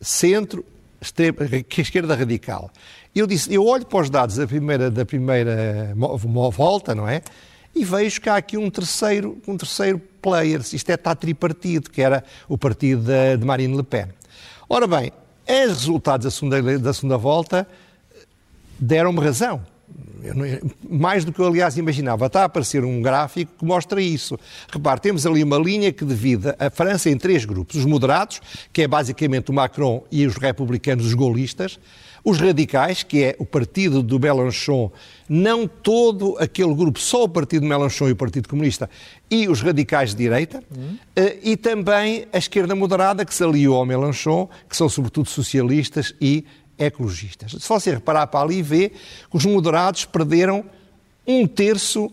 centro, 0.00 0.64
extrema, 1.00 1.38
esquerda 1.76 2.14
radical. 2.14 2.70
Eu 3.14 3.26
disse, 3.26 3.52
eu 3.52 3.64
olho 3.64 3.86
para 3.86 4.00
os 4.00 4.10
dados 4.10 4.36
da 4.36 4.46
primeira, 4.46 4.90
da 4.90 5.04
primeira 5.04 5.94
volta, 6.52 6.94
não 6.94 7.08
é? 7.08 7.22
E 7.74 7.84
vejo 7.84 8.20
que 8.20 8.28
há 8.28 8.36
aqui 8.36 8.56
um 8.56 8.70
terceiro, 8.70 9.40
um 9.46 9.56
terceiro 9.56 10.00
player, 10.20 10.60
isto 10.60 10.90
é, 10.90 10.94
está 10.94 11.14
tripartido, 11.14 11.90
que 11.90 12.02
era 12.02 12.24
o 12.48 12.58
partido 12.58 13.02
de, 13.02 13.36
de 13.36 13.44
Marine 13.44 13.76
Le 13.76 13.82
Pen. 13.82 14.06
Ora 14.68 14.86
bem, 14.86 15.12
os 15.46 15.78
resultados 15.78 16.24
da 16.24 16.30
segunda, 16.30 16.78
da 16.78 16.92
segunda 16.92 17.16
volta 17.16 17.66
deram-me 18.78 19.20
razão 19.20 19.62
mais 20.88 21.24
do 21.24 21.32
que 21.32 21.40
eu, 21.40 21.46
aliás, 21.46 21.76
imaginava. 21.76 22.26
Está 22.26 22.42
a 22.42 22.44
aparecer 22.44 22.84
um 22.84 23.00
gráfico 23.00 23.52
que 23.58 23.64
mostra 23.64 24.00
isso. 24.00 24.38
Repare, 24.70 25.00
temos 25.00 25.26
ali 25.26 25.42
uma 25.42 25.58
linha 25.58 25.92
que 25.92 26.04
divide 26.04 26.54
a 26.58 26.70
França 26.70 27.08
em 27.08 27.16
três 27.16 27.44
grupos. 27.44 27.76
Os 27.76 27.84
moderados, 27.84 28.40
que 28.72 28.82
é 28.82 28.88
basicamente 28.88 29.50
o 29.50 29.54
Macron 29.54 30.04
e 30.10 30.26
os 30.26 30.36
republicanos, 30.36 31.06
os 31.06 31.14
golistas. 31.14 31.78
Os 32.24 32.40
radicais, 32.40 33.04
que 33.04 33.22
é 33.22 33.36
o 33.38 33.46
partido 33.46 34.02
do 34.02 34.18
Mélenchon, 34.18 34.90
não 35.28 35.68
todo 35.68 36.36
aquele 36.38 36.74
grupo, 36.74 36.98
só 36.98 37.24
o 37.24 37.28
partido 37.28 37.62
de 37.62 37.68
Mélenchon 37.68 38.08
e 38.08 38.12
o 38.12 38.16
Partido 38.16 38.48
Comunista, 38.48 38.90
e 39.30 39.48
os 39.48 39.62
radicais 39.62 40.10
de 40.10 40.16
direita, 40.16 40.62
uhum. 40.76 40.98
e 41.42 41.56
também 41.56 42.26
a 42.32 42.36
esquerda 42.36 42.74
moderada, 42.74 43.24
que 43.24 43.32
se 43.32 43.42
aliou 43.42 43.76
ao 43.76 43.86
Mélenchon, 43.86 44.48
que 44.68 44.76
são 44.76 44.88
sobretudo 44.88 45.28
socialistas 45.28 46.12
e 46.20 46.44
ecologistas. 46.78 47.52
Se 47.52 47.68
você 47.68 47.92
reparar 47.92 48.26
para 48.26 48.40
ali, 48.40 48.62
vê 48.62 48.90
que 48.90 49.36
os 49.36 49.44
moderados 49.44 50.04
perderam 50.04 50.64
um 51.26 51.46
terço 51.46 52.10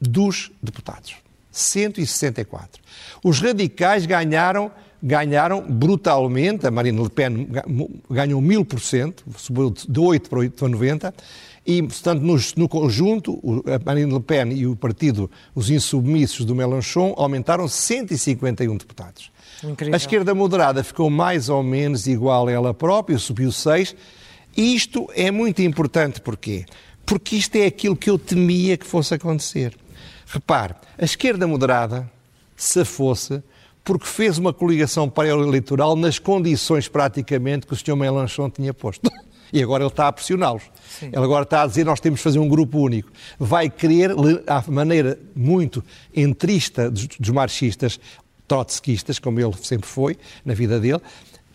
dos 0.00 0.50
deputados. 0.62 1.16
164. 1.52 2.82
Os 3.22 3.40
radicais 3.40 4.06
ganharam, 4.06 4.70
ganharam 5.02 5.62
brutalmente, 5.62 6.66
a 6.66 6.70
Marine 6.70 7.02
Le 7.02 7.10
Pen 7.10 7.48
ganhou 8.08 8.40
mil 8.40 8.64
por 8.64 8.80
cento, 8.80 9.24
subiu 9.36 9.70
de 9.70 10.00
8 10.00 10.30
para 10.30 10.38
8 10.38 10.56
para 10.56 10.68
90, 10.68 11.14
E, 11.66 11.82
portanto, 11.82 12.22
no, 12.22 12.36
no 12.56 12.68
conjunto, 12.68 13.38
a 13.66 13.84
Marine 13.84 14.12
Le 14.12 14.20
Pen 14.20 14.52
e 14.52 14.66
o 14.66 14.74
partido, 14.74 15.30
os 15.54 15.70
insubmissos 15.70 16.46
do 16.46 16.54
Mélenchon, 16.54 17.14
aumentaram 17.16 17.68
151 17.68 18.76
deputados. 18.76 19.30
Incrível. 19.64 19.94
A 19.94 19.96
esquerda 19.96 20.34
moderada 20.34 20.82
ficou 20.82 21.10
mais 21.10 21.48
ou 21.48 21.62
menos 21.62 22.06
igual 22.06 22.48
a 22.48 22.52
ela 22.52 22.74
própria, 22.74 23.18
subiu 23.18 23.52
6. 23.52 23.94
E 24.56 24.74
isto 24.74 25.08
é 25.14 25.30
muito 25.30 25.62
importante, 25.62 26.20
porquê? 26.20 26.64
Porque 27.04 27.36
isto 27.36 27.56
é 27.56 27.66
aquilo 27.66 27.96
que 27.96 28.10
eu 28.10 28.18
temia 28.18 28.76
que 28.76 28.86
fosse 28.86 29.14
acontecer. 29.14 29.76
Repare, 30.26 30.74
a 30.98 31.04
esquerda 31.04 31.46
moderada, 31.46 32.10
se 32.56 32.84
fosse, 32.84 33.42
porque 33.82 34.06
fez 34.06 34.38
uma 34.38 34.52
coligação 34.52 35.08
pré-eleitoral 35.08 35.96
nas 35.96 36.18
condições 36.18 36.88
praticamente 36.88 37.66
que 37.66 37.72
o 37.72 37.76
Sr. 37.76 37.96
Mélenchon 37.96 38.50
tinha 38.50 38.72
posto. 38.74 39.10
E 39.52 39.60
agora 39.60 39.82
ele 39.82 39.90
está 39.90 40.06
a 40.06 40.12
pressioná-los. 40.12 40.62
Ele 41.02 41.16
agora 41.16 41.42
está 41.42 41.62
a 41.62 41.66
dizer 41.66 41.84
nós 41.84 41.98
temos 41.98 42.20
de 42.20 42.22
fazer 42.22 42.38
um 42.38 42.48
grupo 42.48 42.78
único. 42.78 43.10
Vai 43.36 43.68
querer, 43.68 44.12
à 44.46 44.62
maneira 44.70 45.18
muito 45.34 45.82
entrista 46.14 46.88
dos, 46.88 47.08
dos 47.08 47.30
marxistas, 47.30 47.98
trotskistas, 48.50 49.20
como 49.20 49.38
ele 49.38 49.52
sempre 49.62 49.88
foi 49.88 50.18
na 50.44 50.54
vida 50.54 50.80
dele, 50.80 51.00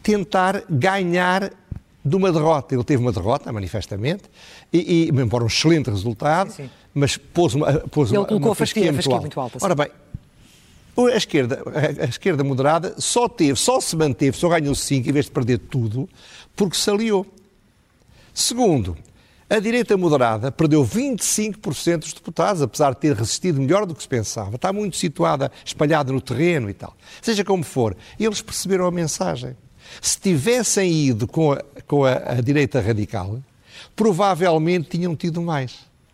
tentar 0.01 0.63
ganhar 0.69 1.51
de 2.05 2.15
uma 2.15 2.31
derrota. 2.31 2.73
Ele 2.73 2.85
teve 2.85 3.03
uma 3.03 3.11
derrota, 3.11 3.51
manifestamente, 3.51 4.23
e, 4.71 5.03
e 5.03 5.09
embora 5.09 5.43
um 5.43 5.47
excelente 5.47 5.89
resultado, 5.89 6.51
sim, 6.51 6.63
sim. 6.63 6.69
mas 6.93 7.17
pôs 7.17 7.53
uma, 7.53 7.73
pôs 7.73 8.11
ele 8.11 8.19
uma, 8.19 8.25
colocou 8.25 8.47
uma 8.47 8.53
a 8.53 8.55
fasquia, 8.55 8.83
muito, 8.83 8.95
fasquia 8.95 9.19
muito 9.19 9.37
alta. 9.37 9.57
Ora 9.61 9.75
bem, 9.75 9.89
a 11.13 11.17
esquerda, 11.17 11.61
a 11.99 12.05
esquerda 12.05 12.45
moderada 12.45 12.95
só 12.97 13.27
teve, 13.27 13.59
só 13.59 13.81
se 13.81 13.93
manteve, 13.97 14.37
só 14.37 14.47
ganhou 14.47 14.73
5 14.73 15.09
em 15.09 15.11
vez 15.11 15.25
de 15.25 15.31
perder 15.31 15.57
tudo, 15.57 16.07
porque 16.55 16.77
se 16.77 16.89
aliou. 16.89 17.25
Segundo, 18.33 18.95
a 19.47 19.59
direita 19.59 19.95
moderada 19.95 20.51
perdeu 20.51 20.83
25% 20.83 21.99
dos 21.99 22.13
deputados, 22.13 22.61
apesar 22.61 22.93
de 22.93 22.99
ter 22.99 23.15
resistido 23.15 23.61
melhor 23.61 23.85
do 23.85 23.93
que 23.93 24.01
se 24.01 24.07
pensava. 24.07 24.55
Está 24.55 24.73
muito 24.73 24.97
situada, 24.97 25.51
espalhada 25.63 26.11
no 26.11 26.19
terreno 26.19 26.69
e 26.69 26.73
tal. 26.73 26.95
Seja 27.21 27.43
como 27.43 27.63
for, 27.63 27.95
eles 28.19 28.41
perceberam 28.41 28.87
a 28.87 28.91
mensagem. 28.91 29.55
Se 30.01 30.19
tivessem 30.19 30.91
ido 30.91 31.27
com 31.27 31.51
a, 31.51 31.61
com 31.85 32.03
a, 32.03 32.13
a 32.13 32.41
direita 32.41 32.81
radical, 32.81 33.39
provavelmente 33.95 34.89
tinham 34.89 35.15
tido 35.15 35.41
mais. 35.41 35.73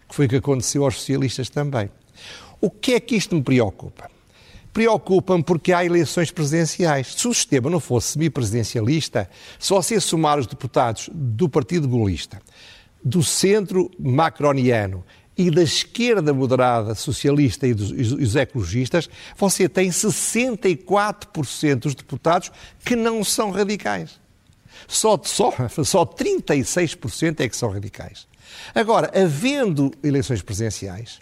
Que 0.10 0.16
foi 0.16 0.26
o 0.26 0.30
que 0.30 0.36
aconteceu 0.36 0.84
aos 0.84 0.96
socialistas 0.96 1.50
também. 1.50 1.90
O 2.60 2.70
que 2.70 2.96
é 2.96 3.00
que 3.00 3.16
isto 3.16 3.34
me 3.34 3.42
preocupa? 3.42 4.10
preocupam 4.74 5.42
porque 5.42 5.74
há 5.74 5.84
eleições 5.84 6.32
presidenciais. 6.32 7.14
Se 7.16 7.28
o 7.28 7.34
sistema 7.34 7.70
não 7.70 7.80
fosse 7.80 8.14
semipresidencialista, 8.14 9.30
só 9.60 9.82
se 9.82 10.00
somar 10.00 10.40
os 10.40 10.48
deputados 10.48 11.10
do 11.14 11.50
Partido 11.50 11.88
Golista, 11.88 12.42
do 13.04 13.24
centro 13.24 13.90
macroniano 14.00 15.04
e 15.38 15.50
da 15.50 15.64
esquerda 15.64 16.34
moderada 16.34 16.94
socialista 16.94 17.66
e 17.66 17.74
dos, 17.74 17.92
e 17.92 18.16
dos 18.16 18.36
ecologistas, 18.36 19.10
você 19.36 19.68
tem 19.68 19.90
64% 19.90 21.76
dos 21.76 21.96
deputados 21.96 22.52
que 22.84 22.96
não 22.96 23.24
são 23.24 23.50
radicais. 23.50 24.20
Só, 24.88 25.20
só, 25.24 25.52
só 25.84 26.06
36% 26.06 27.40
é 27.40 27.50
que 27.50 27.56
são 27.56 27.72
radicais. 27.72 28.28
Agora, 28.76 29.12
havendo 29.16 29.92
eleições 30.04 30.42
presidenciais, 30.42 31.20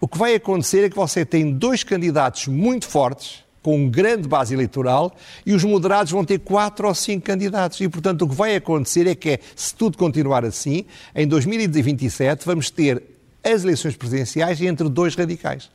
o 0.00 0.08
que 0.08 0.18
vai 0.18 0.34
acontecer 0.34 0.84
é 0.84 0.90
que 0.90 0.96
você 0.96 1.24
tem 1.24 1.52
dois 1.52 1.82
candidatos 1.82 2.46
muito 2.46 2.86
fortes, 2.86 3.44
com 3.62 3.88
grande 3.88 4.26
base 4.26 4.54
eleitoral, 4.54 5.14
e 5.44 5.52
os 5.52 5.64
moderados 5.64 6.12
vão 6.12 6.24
ter 6.24 6.38
quatro 6.38 6.88
ou 6.88 6.94
cinco 6.94 7.26
candidatos. 7.26 7.80
E, 7.80 7.88
portanto, 7.88 8.22
o 8.22 8.28
que 8.28 8.34
vai 8.34 8.56
acontecer 8.56 9.06
é 9.06 9.14
que, 9.14 9.38
se 9.54 9.74
tudo 9.74 9.98
continuar 9.98 10.44
assim, 10.44 10.84
em 11.14 11.26
2027 11.26 12.44
vamos 12.46 12.70
ter 12.70 13.02
as 13.44 13.62
eleições 13.62 13.96
presidenciais 13.96 14.60
entre 14.60 14.88
dois 14.88 15.14
radicais. 15.14 15.70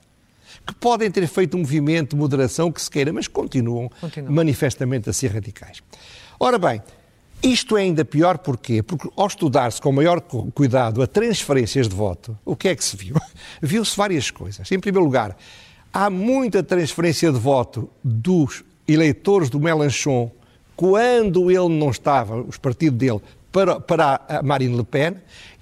Que 0.65 0.73
podem 0.73 1.11
ter 1.11 1.27
feito 1.27 1.55
um 1.57 1.59
movimento 1.59 2.11
de 2.11 2.15
moderação 2.15 2.71
que 2.71 2.81
se 2.81 2.89
queira, 2.89 3.13
mas 3.13 3.27
continuam 3.27 3.89
Continua. 4.01 4.31
manifestamente 4.31 5.09
a 5.09 5.13
ser 5.13 5.31
radicais. 5.31 5.83
Ora 6.39 6.57
bem, 6.57 6.81
isto 7.43 7.77
é 7.77 7.81
ainda 7.81 8.03
pior 8.03 8.37
porquê? 8.39 8.81
Porque 8.81 9.09
ao 9.15 9.27
estudar-se 9.27 9.79
com 9.79 9.91
maior 9.91 10.19
cuidado 10.21 11.01
a 11.01 11.07
transferências 11.07 11.87
de 11.87 11.95
voto, 11.95 12.37
o 12.43 12.55
que 12.55 12.69
é 12.69 12.75
que 12.75 12.83
se 12.83 12.97
viu? 12.97 13.15
Viu-se 13.61 13.95
várias 13.95 14.31
coisas. 14.31 14.71
Em 14.71 14.79
primeiro 14.79 15.05
lugar, 15.05 15.37
há 15.95 16.09
muita 16.09 16.61
transferência 16.61 17.31
de 17.31 17.39
voto 17.39 17.89
dos 18.03 18.65
eleitores 18.85 19.49
do 19.49 19.61
Mélenchon 19.61 20.29
quando 20.75 21.49
ele 21.49 21.69
não 21.69 21.89
estava, 21.89 22.41
os 22.41 22.57
partidos 22.57 22.99
dele, 22.99 23.21
para, 23.49 23.79
para 23.79 24.19
a 24.27 24.43
Marine 24.43 24.75
Le 24.75 24.83
Pen, 24.83 25.15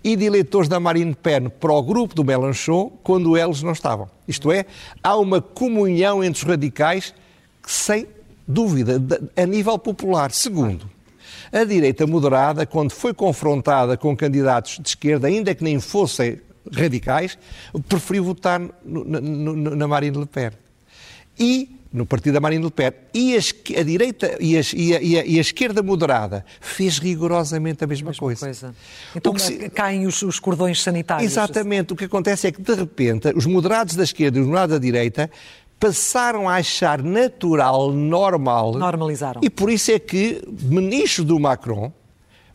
e 0.04 0.16
de 0.16 0.26
eleitores 0.26 0.68
da 0.68 0.80
Marine 0.80 1.12
Le 1.12 1.16
Pen 1.16 1.50
para 1.50 1.72
o 1.72 1.84
grupo 1.84 2.16
do 2.16 2.24
Mélenchon 2.24 2.92
quando 3.04 3.38
eles 3.38 3.62
não 3.62 3.74
estavam. 3.74 4.10
Isto 4.28 4.52
é, 4.52 4.66
há 5.04 5.16
uma 5.16 5.40
comunhão 5.40 6.24
entre 6.24 6.42
os 6.42 6.50
radicais 6.50 7.14
que, 7.62 7.72
sem 7.72 8.08
dúvida, 8.48 9.00
a 9.38 9.46
nível 9.46 9.78
popular. 9.78 10.32
Segundo, 10.32 10.90
a 11.52 11.64
direita 11.64 12.08
moderada, 12.08 12.66
quando 12.66 12.92
foi 12.92 13.14
confrontada 13.14 13.96
com 13.96 14.18
candidatos 14.18 14.80
de 14.82 14.90
esquerda, 14.90 15.28
ainda 15.28 15.54
que 15.54 15.64
nem 15.64 15.80
fossem 15.80 16.42
radicais, 16.72 17.38
preferiu 17.88 18.24
votar 18.24 18.60
no, 18.84 19.04
no, 19.04 19.76
na 19.76 19.88
Marine 19.88 20.18
Le 20.18 20.26
Pen. 20.26 20.52
E 21.38 21.80
no 21.94 22.08
partido 22.08 22.34
da 22.34 22.40
Marine 22.40 22.64
Le 22.64 22.72
Pen. 22.72 22.92
E 23.14 23.38
a, 23.38 23.80
a 23.80 23.84
direita 23.84 24.36
e, 24.40 24.58
a, 24.58 24.62
e, 24.74 24.96
a, 24.96 25.02
e 25.26 25.38
a, 25.38 25.42
esquerda 25.42 25.84
moderada 25.84 26.44
fez 26.60 26.98
rigorosamente 26.98 27.84
a 27.84 27.88
mesma, 27.88 28.10
mesma 28.10 28.20
coisa. 28.20 28.46
coisa. 28.48 28.76
Então 29.16 29.38
se... 29.38 29.70
caem 29.70 30.08
os, 30.08 30.22
os, 30.24 30.40
cordões 30.40 30.82
sanitários. 30.82 31.32
Exatamente. 31.32 31.94
O 31.94 31.96
que 31.96 32.06
acontece 32.06 32.48
é 32.48 32.52
que, 32.52 32.62
de 32.62 32.74
repente, 32.74 33.32
os 33.36 33.46
moderados 33.46 33.96
da 33.96 34.04
esquerda 34.04 34.40
e 34.40 34.42
os 34.42 34.48
moderados 34.48 34.76
da 34.76 34.80
direita 34.80 35.30
passaram 35.80 36.50
a 36.50 36.56
achar 36.56 37.04
natural, 37.04 37.92
normal. 37.92 38.74
Normalizaram. 38.74 39.42
E 39.44 39.50
por 39.50 39.70
isso 39.70 39.92
é 39.92 40.00
que 40.00 40.42
ministros 40.62 41.28
do 41.28 41.40
Macron, 41.40 41.92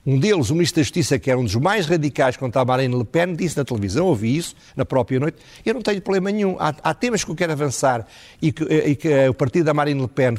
um 0.08 0.18
deles, 0.18 0.48
o 0.48 0.54
Ministro 0.54 0.80
da 0.80 0.82
Justiça, 0.84 1.18
que 1.18 1.30
era 1.30 1.38
um 1.38 1.44
dos 1.44 1.54
mais 1.56 1.86
radicais 1.86 2.36
contra 2.36 2.62
a 2.62 2.64
Marine 2.64 2.96
Le 2.96 3.04
Pen, 3.04 3.34
disse 3.34 3.56
na 3.56 3.64
televisão, 3.64 4.06
ouvi 4.06 4.36
isso 4.36 4.54
na 4.74 4.84
própria 4.84 5.20
noite, 5.20 5.38
eu 5.66 5.74
não 5.74 5.82
tenho 5.82 6.00
problema 6.00 6.30
nenhum. 6.30 6.56
Há, 6.58 6.74
há 6.82 6.94
temas 6.94 7.24
que 7.24 7.30
eu 7.30 7.34
quero 7.34 7.52
avançar 7.52 8.06
e 8.40 8.50
que, 8.50 8.64
e 8.64 8.96
que, 8.96 9.28
o 9.28 9.34
partido 9.34 9.66
da 9.66 9.74
Marine 9.74 10.00
Le 10.00 10.08
Pen 10.08 10.34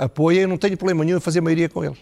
apoia, 0.00 0.40
eu 0.40 0.48
não 0.48 0.58
tenho 0.58 0.76
problema 0.76 1.04
nenhum 1.04 1.16
em 1.16 1.20
fazer 1.20 1.40
maioria 1.40 1.68
com 1.68 1.82
eles. 1.82 1.98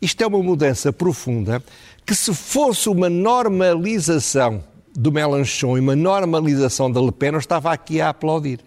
Isto 0.00 0.22
é 0.22 0.26
uma 0.26 0.42
mudança 0.42 0.92
profunda 0.92 1.62
que, 2.04 2.14
se 2.14 2.32
fosse 2.34 2.88
uma 2.88 3.10
normalização 3.10 4.64
do 4.94 5.12
Mélenchon 5.12 5.76
e 5.76 5.80
uma 5.80 5.96
normalização 5.96 6.90
da 6.90 7.00
Le 7.00 7.12
Pen, 7.12 7.32
eu 7.32 7.38
estava 7.38 7.72
aqui 7.72 8.00
a 8.00 8.08
aplaudir 8.08 8.60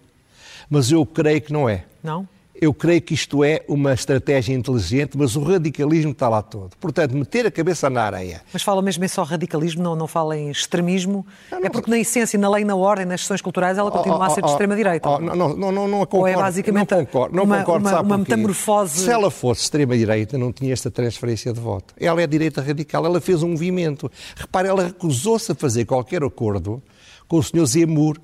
mas 0.70 0.92
eu 0.92 1.04
creio 1.04 1.42
que 1.42 1.52
não 1.52 1.68
é. 1.68 1.84
Não? 2.02 2.26
Eu 2.60 2.74
creio 2.74 3.00
que 3.00 3.14
isto 3.14 3.42
é 3.42 3.62
uma 3.66 3.94
estratégia 3.94 4.52
inteligente, 4.52 5.16
mas 5.16 5.34
o 5.34 5.42
radicalismo 5.42 6.12
está 6.12 6.28
lá 6.28 6.42
todo. 6.42 6.76
Portanto, 6.78 7.16
meter 7.16 7.46
a 7.46 7.50
cabeça 7.50 7.88
na 7.88 8.02
areia. 8.02 8.42
Mas 8.52 8.62
fala 8.62 8.82
mesmo 8.82 9.02
em 9.02 9.08
só 9.08 9.22
radicalismo, 9.22 9.82
não, 9.82 9.96
não 9.96 10.06
fala 10.06 10.36
em 10.36 10.50
extremismo? 10.50 11.24
Não, 11.50 11.58
não, 11.58 11.66
é 11.66 11.70
porque 11.70 11.90
na 11.90 11.98
essência, 11.98 12.38
na 12.38 12.50
lei, 12.50 12.62
na 12.62 12.76
ordem, 12.76 13.06
nas 13.06 13.22
sessões 13.22 13.40
culturais, 13.40 13.78
ela 13.78 13.90
continua 13.90 14.18
oh, 14.18 14.20
oh, 14.20 14.24
a 14.24 14.30
ser 14.30 14.42
de 14.42 14.50
extrema-direita. 14.50 15.08
Oh, 15.08 15.18
não, 15.18 15.34
não, 15.34 15.72
não, 15.72 15.88
não, 15.88 15.98
concordo. 16.00 16.18
Ou 16.18 16.28
é 16.28 16.36
basicamente 16.36 16.90
não 16.90 17.04
concordo, 17.06 17.36
não 17.36 17.44
uma, 17.44 17.58
concordo, 17.60 17.88
uma, 17.88 18.00
uma 18.02 18.18
metamorfose... 18.18 19.04
Se 19.04 19.10
ela 19.10 19.30
fosse 19.30 19.62
extrema-direita, 19.62 20.36
não 20.36 20.52
tinha 20.52 20.72
esta 20.72 20.90
transferência 20.90 21.54
de 21.54 21.60
voto. 21.60 21.94
Ela 21.98 22.20
é 22.20 22.26
direita 22.26 22.60
radical, 22.60 23.06
ela 23.06 23.22
fez 23.22 23.42
um 23.42 23.48
movimento. 23.48 24.10
Repare, 24.36 24.68
ela 24.68 24.84
recusou-se 24.84 25.50
a 25.50 25.54
fazer 25.54 25.86
qualquer 25.86 26.22
acordo 26.22 26.82
com 27.26 27.38
o 27.38 27.42
Sr. 27.42 27.64
Zemmour, 27.64 28.18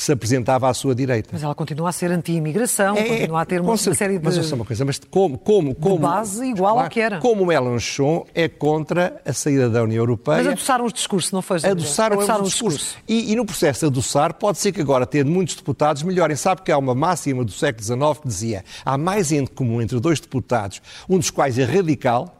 que 0.00 0.04
se 0.04 0.12
apresentava 0.12 0.66
à 0.66 0.72
sua 0.72 0.94
direita. 0.94 1.28
Mas 1.30 1.42
ela 1.42 1.54
continua 1.54 1.90
a 1.90 1.92
ser 1.92 2.10
anti-imigração, 2.10 2.96
é, 2.96 3.04
continua 3.04 3.42
a 3.42 3.44
ter 3.44 3.60
uma, 3.60 3.72
uma 3.72 3.76
série 3.76 4.18
de. 4.18 4.24
Mas 4.24 4.50
é 4.50 4.54
uma 4.54 4.64
coisa, 4.64 4.82
mas 4.82 4.98
como. 4.98 5.36
como, 5.36 5.74
como 5.74 5.98
base 5.98 6.46
igual 6.46 6.72
claro, 6.72 6.86
ao 6.86 6.90
que 6.90 7.00
era. 7.00 7.18
Como 7.18 7.44
Mélenchon 7.44 8.24
é 8.34 8.48
contra 8.48 9.20
a 9.26 9.32
saída 9.34 9.68
da 9.68 9.82
União 9.82 10.00
Europeia. 10.00 10.38
Mas 10.38 10.46
adoçaram 10.46 10.86
os 10.86 10.94
discursos, 10.94 11.30
não 11.32 11.42
foi? 11.42 11.58
Adoçaram, 11.62 12.16
adoçaram 12.16 12.42
os 12.44 12.52
discursos. 12.52 12.96
E, 13.06 13.30
e, 13.30 13.36
no 13.36 13.44
processo 13.44 13.80
de 13.80 13.86
adoçar, 13.88 14.32
pode 14.32 14.56
ser 14.56 14.72
que 14.72 14.80
agora, 14.80 15.04
tendo 15.04 15.30
muitos 15.30 15.54
deputados, 15.54 16.02
melhorem. 16.02 16.34
Sabe 16.34 16.62
que 16.62 16.72
há 16.72 16.78
uma 16.78 16.94
máxima 16.94 17.44
do 17.44 17.52
século 17.52 17.84
XIX 17.84 18.20
que 18.22 18.26
dizia 18.26 18.64
há 18.82 18.96
mais 18.96 19.30
ente 19.30 19.50
comum 19.50 19.82
entre 19.82 20.00
dois 20.00 20.18
deputados, 20.18 20.80
um 21.10 21.18
dos 21.18 21.28
quais 21.28 21.58
é 21.58 21.64
radical 21.64 22.39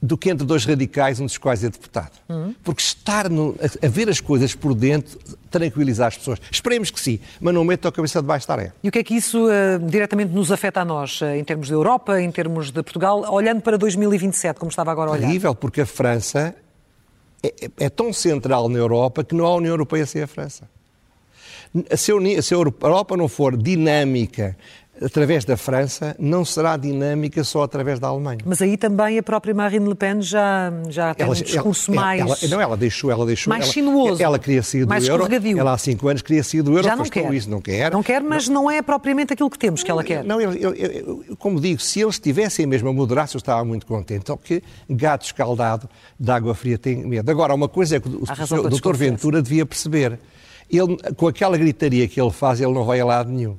do 0.00 0.16
que 0.16 0.30
entre 0.30 0.46
dois 0.46 0.64
radicais, 0.64 1.18
um 1.18 1.26
dos 1.26 1.36
quais 1.36 1.64
é 1.64 1.68
deputado. 1.68 2.12
Uhum. 2.28 2.54
Porque 2.62 2.80
estar 2.80 3.28
no, 3.28 3.54
a, 3.60 3.86
a, 3.86 3.88
ver 3.88 4.08
as 4.08 4.20
coisas 4.20 4.54
por 4.54 4.74
dentro 4.74 5.18
tranquilizar 5.50 6.08
as 6.08 6.16
pessoas. 6.16 6.38
Esperemos 6.50 6.90
que 6.90 7.00
sim, 7.00 7.18
mas 7.40 7.52
não 7.52 7.64
metam 7.64 7.88
a 7.88 7.92
cabeça 7.92 8.20
debaixo 8.20 8.46
da 8.46 8.54
areia. 8.54 8.74
E 8.82 8.88
o 8.88 8.92
que 8.92 8.98
é 8.98 9.04
que 9.04 9.14
isso 9.14 9.46
uh, 9.46 9.78
diretamente 9.88 10.32
nos 10.32 10.52
afeta 10.52 10.80
a 10.80 10.84
nós, 10.84 11.20
uh, 11.20 11.26
em 11.26 11.42
termos 11.42 11.66
de 11.66 11.72
Europa, 11.72 12.20
em 12.20 12.30
termos 12.30 12.70
de 12.70 12.82
Portugal, 12.82 13.24
olhando 13.28 13.60
para 13.60 13.76
2027, 13.76 14.58
como 14.58 14.70
estava 14.70 14.92
agora 14.92 15.10
a 15.10 15.12
olhar? 15.14 15.26
Terrível, 15.26 15.54
porque 15.54 15.80
a 15.80 15.86
França 15.86 16.54
é, 17.42 17.48
é, 17.48 17.70
é 17.86 17.90
tão 17.90 18.12
central 18.12 18.68
na 18.68 18.78
Europa 18.78 19.24
que 19.24 19.34
não 19.34 19.46
há 19.46 19.54
União 19.54 19.72
Europeia 19.72 20.06
sem 20.06 20.22
a 20.22 20.26
França. 20.26 20.68
Se 21.96 22.12
a, 22.12 22.42
se 22.42 22.54
a 22.54 22.56
Europa 22.56 23.16
não 23.16 23.28
for 23.28 23.56
dinâmica, 23.56 24.56
através 25.02 25.44
da 25.44 25.56
França, 25.56 26.14
não 26.18 26.44
será 26.44 26.76
dinâmica 26.76 27.44
só 27.44 27.62
através 27.62 27.98
da 27.98 28.08
Alemanha. 28.08 28.40
Mas 28.44 28.60
aí 28.60 28.76
também 28.76 29.18
a 29.18 29.22
própria 29.22 29.54
Marine 29.54 29.88
Le 29.88 29.94
Pen 29.94 30.20
já, 30.20 30.72
já 30.88 31.14
tem 31.14 31.24
ela, 31.24 31.34
um 31.34 31.40
discurso 31.40 31.92
ela, 31.92 32.00
mais... 32.00 32.20
Ela, 32.20 32.36
não, 32.50 32.60
ela 32.60 32.76
deixou, 32.76 33.10
ela 33.10 33.24
deixou... 33.24 33.50
Mais 33.50 33.64
ela, 33.64 33.72
sinuoso. 33.72 34.22
Ela 34.22 34.38
queria 34.38 34.62
sair 34.62 34.84
do 34.84 34.88
mais 34.88 35.06
euro. 35.06 35.26
Ela 35.56 35.72
há 35.72 35.78
cinco 35.78 36.08
anos 36.08 36.22
queria 36.22 36.42
sair 36.42 36.62
do 36.62 36.72
euro, 36.72 36.84
já 36.84 36.96
não 36.96 37.04
quer. 37.04 37.32
isso, 37.32 37.48
não 37.48 37.60
quer. 37.60 37.92
Não 37.92 38.02
quer, 38.02 38.22
mas 38.22 38.48
não, 38.48 38.58
não 38.62 38.70
é 38.70 38.82
propriamente 38.82 39.32
aquilo 39.32 39.50
que 39.50 39.58
temos 39.58 39.82
que 39.82 39.90
ela 39.90 40.02
quer. 40.02 40.24
Não, 40.24 40.40
eu, 40.40 40.52
eu, 40.52 40.74
eu, 40.74 41.36
como 41.38 41.60
digo, 41.60 41.80
se 41.80 42.00
eles 42.00 42.18
tivessem 42.18 42.66
mesmo 42.66 42.88
a 42.88 42.92
moderar-se, 42.92 43.36
eu 43.36 43.38
estava 43.38 43.64
muito 43.64 43.86
contente. 43.86 44.24
Só 44.26 44.36
que 44.36 44.62
gato 44.88 45.24
escaldado 45.24 45.88
de 46.18 46.30
água 46.30 46.54
fria 46.54 46.76
tem 46.76 47.06
medo. 47.06 47.30
Agora, 47.30 47.54
uma 47.54 47.68
coisa 47.68 47.96
é 47.96 48.00
que 48.00 48.08
o, 48.08 48.22
o 48.22 48.68
Dr. 48.68 48.96
Ventura 48.96 49.40
devia 49.40 49.64
perceber. 49.64 50.18
Ele, 50.70 50.98
com 51.16 51.26
aquela 51.28 51.56
gritaria 51.56 52.06
que 52.06 52.20
ele 52.20 52.30
faz, 52.30 52.60
ele 52.60 52.72
não 52.72 52.84
vai 52.84 53.00
a 53.00 53.04
lado 53.04 53.30
nenhum 53.30 53.56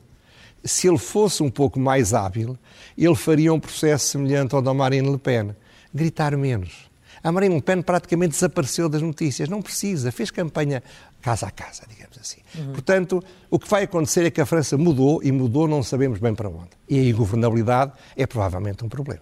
se 0.63 0.87
ele 0.87 0.97
fosse 0.97 1.43
um 1.43 1.49
pouco 1.49 1.79
mais 1.79 2.13
hábil, 2.13 2.57
ele 2.97 3.15
faria 3.15 3.53
um 3.53 3.59
processo 3.59 4.07
semelhante 4.07 4.55
ao 4.55 4.61
da 4.61 4.73
Marine 4.73 5.09
Le 5.09 5.17
Pen. 5.17 5.55
Gritar 5.93 6.35
menos. 6.37 6.89
A 7.23 7.31
Marine 7.31 7.55
Le 7.55 7.61
Pen 7.61 7.81
praticamente 7.81 8.31
desapareceu 8.31 8.87
das 8.87 9.01
notícias. 9.01 9.49
Não 9.49 9.61
precisa. 9.61 10.11
Fez 10.11 10.31
campanha 10.31 10.81
casa 11.21 11.47
a 11.47 11.51
casa, 11.51 11.83
digamos 11.89 12.17
assim. 12.17 12.39
Uhum. 12.57 12.73
Portanto, 12.73 13.23
o 13.49 13.59
que 13.59 13.67
vai 13.67 13.83
acontecer 13.83 14.25
é 14.25 14.29
que 14.29 14.39
a 14.39 14.45
França 14.45 14.77
mudou 14.77 15.21
e 15.23 15.31
mudou 15.31 15.67
não 15.67 15.83
sabemos 15.83 16.19
bem 16.19 16.33
para 16.33 16.49
onde. 16.49 16.69
E 16.87 16.97
a 16.97 17.03
ingovernabilidade 17.03 17.91
é 18.15 18.25
provavelmente 18.25 18.85
um 18.85 18.89
problema. 18.89 19.21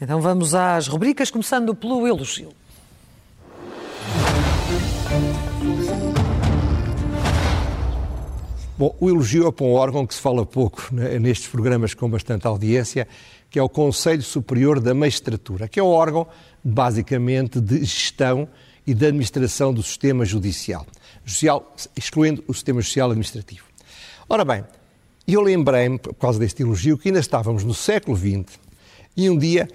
Então 0.00 0.20
vamos 0.20 0.54
às 0.54 0.86
rubricas, 0.88 1.30
começando 1.30 1.74
pelo 1.74 2.06
elogio. 2.06 2.52
Bom, 8.78 8.96
o 9.00 9.10
elogio 9.10 9.48
é 9.48 9.50
para 9.50 9.66
um 9.66 9.72
órgão 9.72 10.06
que 10.06 10.14
se 10.14 10.20
fala 10.20 10.46
pouco 10.46 10.88
né, 10.92 11.18
nestes 11.18 11.48
programas 11.48 11.94
com 11.94 12.08
bastante 12.08 12.46
audiência, 12.46 13.08
que 13.50 13.58
é 13.58 13.62
o 13.62 13.68
Conselho 13.68 14.22
Superior 14.22 14.78
da 14.78 14.94
Magistratura, 14.94 15.66
que 15.66 15.80
é 15.80 15.82
o 15.82 15.88
órgão, 15.88 16.28
basicamente, 16.62 17.60
de 17.60 17.80
gestão 17.80 18.48
e 18.86 18.94
de 18.94 19.06
administração 19.06 19.74
do 19.74 19.82
sistema 19.82 20.24
judicial, 20.24 20.86
judicial 21.24 21.74
excluindo 21.96 22.44
o 22.46 22.54
sistema 22.54 22.80
judicial 22.80 23.10
administrativo. 23.10 23.64
Ora 24.28 24.44
bem, 24.44 24.62
eu 25.26 25.40
lembrei-me, 25.40 25.98
por 25.98 26.14
causa 26.14 26.38
deste 26.38 26.62
elogio, 26.62 26.96
que 26.96 27.08
ainda 27.08 27.18
estávamos 27.18 27.64
no 27.64 27.74
século 27.74 28.16
XX 28.16 28.60
e 29.16 29.28
um 29.28 29.36
dia 29.36 29.68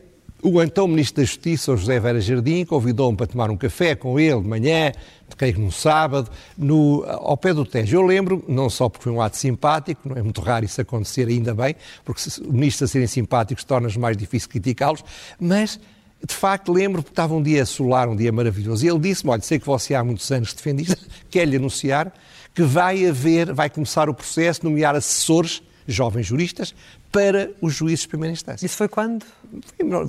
o 0.43 0.61
então 0.61 0.87
Ministro 0.87 1.21
da 1.21 1.25
Justiça, 1.25 1.75
José 1.75 1.99
Vera 1.99 2.19
Jardim, 2.19 2.65
convidou-me 2.65 3.15
para 3.15 3.27
tomar 3.27 3.49
um 3.49 3.55
café 3.55 3.95
com 3.95 4.19
ele 4.19 4.41
de 4.41 4.47
manhã, 4.47 4.91
creio 5.37 5.53
que 5.53 5.59
num 5.59 5.71
sábado, 5.71 6.29
no, 6.57 7.03
ao 7.07 7.37
pé 7.37 7.53
do 7.53 7.65
Tejo. 7.65 7.95
Eu 7.95 8.01
lembro, 8.01 8.43
não 8.47 8.69
só 8.69 8.89
porque 8.89 9.05
foi 9.05 9.11
um 9.13 9.21
ato 9.21 9.37
simpático, 9.37 10.07
não 10.07 10.17
é 10.17 10.21
muito 10.21 10.41
raro 10.41 10.65
isso 10.65 10.81
acontecer, 10.81 11.27
ainda 11.29 11.55
bem, 11.55 11.75
porque 12.03 12.21
se 12.21 12.43
ministros 12.43 12.89
a 12.89 12.91
serem 12.91 13.07
simpáticos 13.07 13.63
torna-nos 13.63 13.95
mais 13.95 14.17
difícil 14.17 14.49
criticá-los, 14.49 15.03
mas 15.39 15.79
de 16.25 16.33
facto 16.33 16.71
lembro 16.71 17.01
que 17.01 17.09
estava 17.09 17.33
um 17.33 17.41
dia 17.41 17.65
solar, 17.65 18.09
um 18.09 18.15
dia 18.15 18.31
maravilhoso, 18.31 18.85
e 18.85 18.89
ele 18.89 18.99
disse-me, 18.99 19.31
olha, 19.31 19.41
sei 19.41 19.57
que 19.57 19.65
você 19.65 19.95
há 19.95 20.03
muitos 20.03 20.29
anos 20.29 20.53
defende 20.53 20.83
isto, 20.83 21.07
quer-lhe 21.31 21.55
anunciar 21.55 22.13
que 22.53 22.63
vai 22.63 23.07
haver, 23.07 23.53
vai 23.53 23.69
começar 23.69 24.09
o 24.09 24.13
processo 24.13 24.61
de 24.61 24.67
nomear 24.67 24.93
assessores 24.93 25.63
jovens 25.87 26.25
juristas 26.25 26.75
para 27.13 27.51
os 27.61 27.75
juízes 27.75 28.01
de 28.01 28.07
primeira 28.07 28.33
instância. 28.33 28.65
Isso 28.65 28.75
foi 28.75 28.87
quando? 28.87 29.23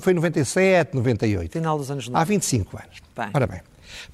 Foi 0.01 0.11
em 0.11 0.15
97, 0.15 0.95
98. 0.95 1.51
Final 1.51 1.77
dos 1.77 1.91
anos 1.91 2.07
90. 2.07 2.19
Há 2.19 2.25
25 2.25 2.77
anos. 2.77 3.01
Bem. 3.15 3.29
Ora 3.31 3.47
bem, 3.47 3.61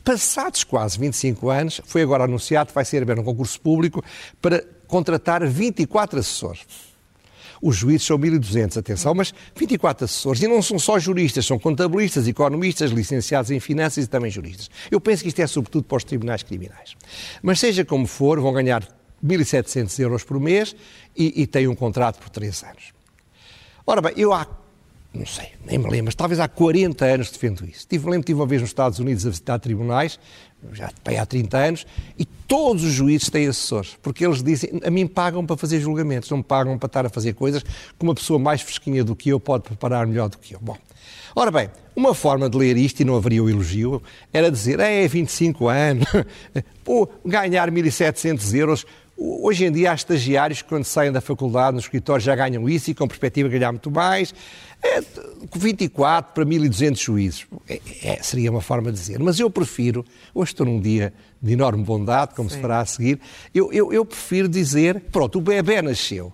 passados 0.04 0.66
quase 0.66 1.00
25 1.00 1.50
anos, 1.50 1.82
foi 1.86 2.02
agora 2.02 2.26
anunciado 2.26 2.68
que 2.68 2.76
vai 2.76 2.84
ser 2.84 3.02
aberto 3.02 3.22
um 3.22 3.24
concurso 3.24 3.60
público 3.62 4.04
para 4.42 4.62
contratar 4.88 5.48
24 5.48 6.20
assessores. 6.20 6.92
Os 7.62 7.78
juízes 7.78 8.08
são 8.08 8.18
1.200, 8.18 8.78
atenção, 8.78 9.14
mas 9.14 9.34
24 9.56 10.04
assessores. 10.04 10.42
E 10.42 10.48
não 10.48 10.62
são 10.62 10.78
só 10.78 11.00
juristas, 11.00 11.46
são 11.46 11.58
contabilistas, 11.58 12.28
economistas, 12.28 12.92
licenciados 12.92 13.52
em 13.52 13.60
finanças 13.60 14.04
e 14.06 14.08
também 14.08 14.32
juristas. 14.32 14.70
Eu 14.90 15.00
penso 15.00 15.22
que 15.22 15.30
isto 15.30 15.40
é 15.40 15.48
sobretudo 15.48 15.84
para 15.86 15.98
os 15.98 16.04
tribunais 16.04 16.44
criminais. 16.44 16.96
Mas 17.42 17.60
seja 17.60 17.86
como 17.86 18.06
for, 18.08 18.40
vão 18.40 18.52
ganhar 18.52 18.84
1.700 19.26 20.00
euros 20.00 20.24
por 20.24 20.40
mês 20.40 20.76
e, 21.16 21.42
e 21.42 21.48
têm 21.48 21.68
um 21.68 21.76
contrato 21.76 22.20
por 22.20 22.30
3 22.30 22.64
anos. 22.64 22.94
Ora 23.86 24.02
bem, 24.02 24.14
eu 24.16 24.34
há, 24.34 24.48
não 25.14 25.26
sei, 25.26 25.50
nem 25.66 25.78
me 25.78 25.90
lembro, 25.90 26.06
mas 26.06 26.16
talvez 26.16 26.40
há 26.40 26.48
40 26.48 27.04
anos 27.04 27.32
defendo 27.32 27.66
isso. 27.66 27.86
Tive, 27.88 28.10
lembro, 28.10 28.26
tive 28.26 28.40
uma 28.40 28.46
vez 28.46 28.62
nos 28.62 28.70
Estados 28.70 29.00
Unidos 29.00 29.26
a 29.26 29.30
visitar 29.30 29.60
tribunais, 29.60 30.20
já 30.72 30.90
há 31.20 31.26
30 31.26 31.58
anos, 31.58 31.88
e 32.18 32.24
todos 32.26 32.84
os 32.84 32.92
juízes 32.92 33.30
têm 33.30 33.48
assessores, 33.48 33.98
porque 34.02 34.26
eles 34.26 34.44
dizem, 34.44 34.80
a 34.86 34.90
mim 34.90 35.08
pagam 35.08 35.46
para 35.46 35.58
fazer 35.58 35.80
julgamentos, 35.80 36.30
não 36.30 36.38
me 36.38 36.44
pagam 36.44 36.78
para 36.78 36.88
estar 36.88 37.06
a 37.06 37.10
fazer 37.10 37.34
coisas 37.34 37.64
que 37.64 38.04
uma 38.04 38.16
pessoa 38.16 38.40
mais 38.40 38.62
fresquinha 38.62 39.04
do 39.04 39.16
que 39.16 39.30
eu 39.30 39.40
pode 39.40 39.64
preparar 39.64 40.06
melhor 40.06 40.30
do 40.30 40.38
que 40.38 40.54
eu. 40.54 40.60
Bom, 40.62 40.78
ora 41.36 41.52
bem, 41.52 41.70
uma 41.96 42.14
forma 42.14 42.50
de 42.50 42.58
ler 42.58 42.78
isto, 42.78 43.02
e 43.02 43.06
não 43.06 43.16
haveria 43.16 43.44
o 43.44 43.50
elogio, 43.50 44.02
era 44.32 44.50
dizer, 44.50 44.80
é, 44.80 45.06
25 45.08 45.68
anos, 45.68 46.08
pô, 46.86 47.10
ganhar 47.26 47.70
1.700 47.70 48.56
euros, 48.56 48.86
Hoje 49.24 49.66
em 49.66 49.72
dia 49.72 49.92
há 49.92 49.94
estagiários 49.94 50.64
que 50.64 50.68
quando 50.68 50.84
saem 50.84 51.12
da 51.12 51.22
faculdade 51.22 51.74
no 51.74 51.80
escritório 51.80 52.24
já 52.24 52.36
ganham 52.36 52.68
isso 52.68 52.90
e 52.90 52.96
com 52.96 53.08
perspectiva 53.08 53.48
de 53.48 53.60
ganhar 53.60 53.72
muito 53.72 53.92
mais. 53.92 54.34
É, 54.82 55.00
24 55.56 56.34
para 56.34 56.44
1.200 56.44 56.98
juízes. 56.98 57.46
É, 57.70 57.80
é, 58.02 58.24
seria 58.24 58.50
uma 58.50 58.62
forma 58.62 58.92
de 58.92 58.98
dizer. 58.98 59.20
Mas 59.20 59.40
eu 59.40 59.48
prefiro, 59.48 60.04
hoje 60.34 60.54
estou 60.54 60.66
num 60.66 60.82
dia 60.82 61.14
de 61.40 61.54
enorme 61.54 61.84
bondade, 61.84 62.34
como 62.34 62.50
Sim. 62.50 62.56
se 62.56 62.62
fará 62.64 62.80
a 62.80 62.86
seguir, 62.86 63.20
eu, 63.54 63.72
eu, 63.72 63.94
eu 63.94 64.04
prefiro 64.04 64.50
dizer, 64.50 65.00
pronto, 65.12 65.38
o 65.38 65.42
bebê 65.42 65.84
nasceu. 65.84 66.34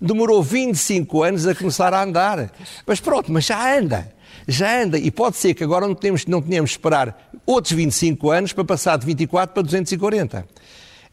Demorou 0.00 0.40
25 0.40 1.24
anos 1.24 1.44
a 1.44 1.56
começar 1.56 1.92
a 1.92 2.04
andar. 2.04 2.52
Mas 2.86 3.00
pronto, 3.00 3.32
mas 3.32 3.46
já 3.46 3.76
anda 3.76 4.16
já 4.46 4.82
anda 4.82 4.98
e 4.98 5.10
pode 5.10 5.36
ser 5.36 5.52
que 5.52 5.62
agora 5.62 5.86
não, 5.86 5.94
temos, 5.94 6.24
não 6.24 6.40
tenhamos 6.40 6.70
de 6.70 6.76
esperar 6.76 7.30
outros 7.44 7.74
25 7.74 8.30
anos 8.30 8.52
para 8.52 8.64
passar 8.64 8.96
de 8.96 9.04
24 9.04 9.52
para 9.52 9.62
240 9.62 10.46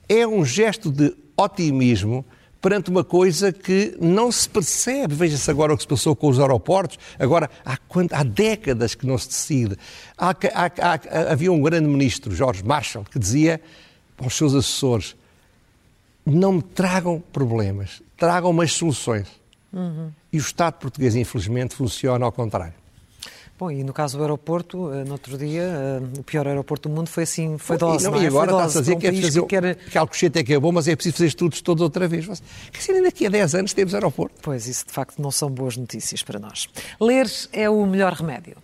é 0.07 0.25
um 0.27 0.45
gesto 0.45 0.91
de 0.91 1.15
otimismo 1.37 2.25
perante 2.61 2.89
uma 2.89 3.03
coisa 3.03 3.51
que 3.51 3.95
não 4.01 4.31
se 4.31 4.49
percebe. 4.49 5.13
Veja-se 5.13 5.51
agora 5.51 5.73
o 5.73 5.77
que 5.77 5.83
se 5.83 5.87
passou 5.87 6.15
com 6.15 6.27
os 6.27 6.39
aeroportos. 6.39 6.97
Agora, 7.19 7.49
há, 7.63 7.77
há 8.11 8.23
décadas 8.23 8.95
que 8.95 9.05
não 9.05 9.17
se 9.17 9.27
decide. 9.27 9.77
Há, 10.17 10.31
há, 10.31 11.31
havia 11.31 11.51
um 11.51 11.61
grande 11.61 11.87
ministro, 11.87 12.33
Jorge 12.33 12.63
Marshall, 12.63 13.05
que 13.05 13.19
dizia 13.19 13.61
aos 14.17 14.35
seus 14.35 14.55
assessores: 14.55 15.15
não 16.25 16.53
me 16.53 16.61
tragam 16.63 17.21
problemas, 17.31 18.01
tragam 18.17 18.49
umas 18.49 18.73
soluções. 18.73 19.27
Uhum. 19.71 20.09
E 20.33 20.37
o 20.37 20.39
Estado 20.39 20.75
português, 20.75 21.15
infelizmente, 21.15 21.75
funciona 21.75 22.25
ao 22.25 22.31
contrário. 22.31 22.73
Bom, 23.57 23.71
e 23.71 23.85
no 23.85 23.93
caso 23.93 24.17
do 24.17 24.23
aeroporto, 24.23 24.91
eh, 24.93 25.05
no 25.05 25.13
outro 25.13 25.37
dia, 25.37 25.61
eh, 25.61 26.19
o 26.19 26.23
pior 26.23 26.45
aeroporto 26.45 26.89
do 26.89 26.95
mundo 26.95 27.07
foi 27.07 27.23
assim, 27.23 27.57
foi 27.57 27.77
dose, 27.77 28.03
não, 28.03 28.11
não 28.11 28.19
é? 28.19 28.23
E 28.23 28.27
agora 28.27 28.51
está-se 28.51 28.77
a 28.77 28.81
dizer 28.81 28.95
um 28.95 28.99
que 28.99 29.07
é 29.07 29.11
preciso 29.11 29.47
fazer, 29.47 29.47
quer... 29.47 29.75
que 29.75 29.97
Alcochete 29.97 30.39
é 30.39 30.43
que 30.43 30.53
é 30.53 30.59
bom, 30.59 30.73
mas 30.73 30.89
é 30.89 30.95
preciso 30.95 31.15
fazer 31.15 31.27
estudos 31.27 31.61
todos 31.61 31.81
outra 31.81 32.05
vez. 32.05 32.25
Quer 32.25 32.77
dizer, 32.79 33.01
daqui 33.01 33.25
a 33.25 33.29
10 33.29 33.55
anos 33.55 33.73
temos 33.73 33.93
aeroporto. 33.93 34.35
Pois, 34.41 34.67
isso 34.67 34.85
de 34.85 34.91
facto 34.91 35.21
não 35.21 35.31
são 35.31 35.49
boas 35.49 35.77
notícias 35.77 36.21
para 36.21 36.37
nós. 36.37 36.67
Ler 36.99 37.31
é 37.53 37.69
o 37.69 37.85
melhor 37.85 38.11
remédio. 38.11 38.57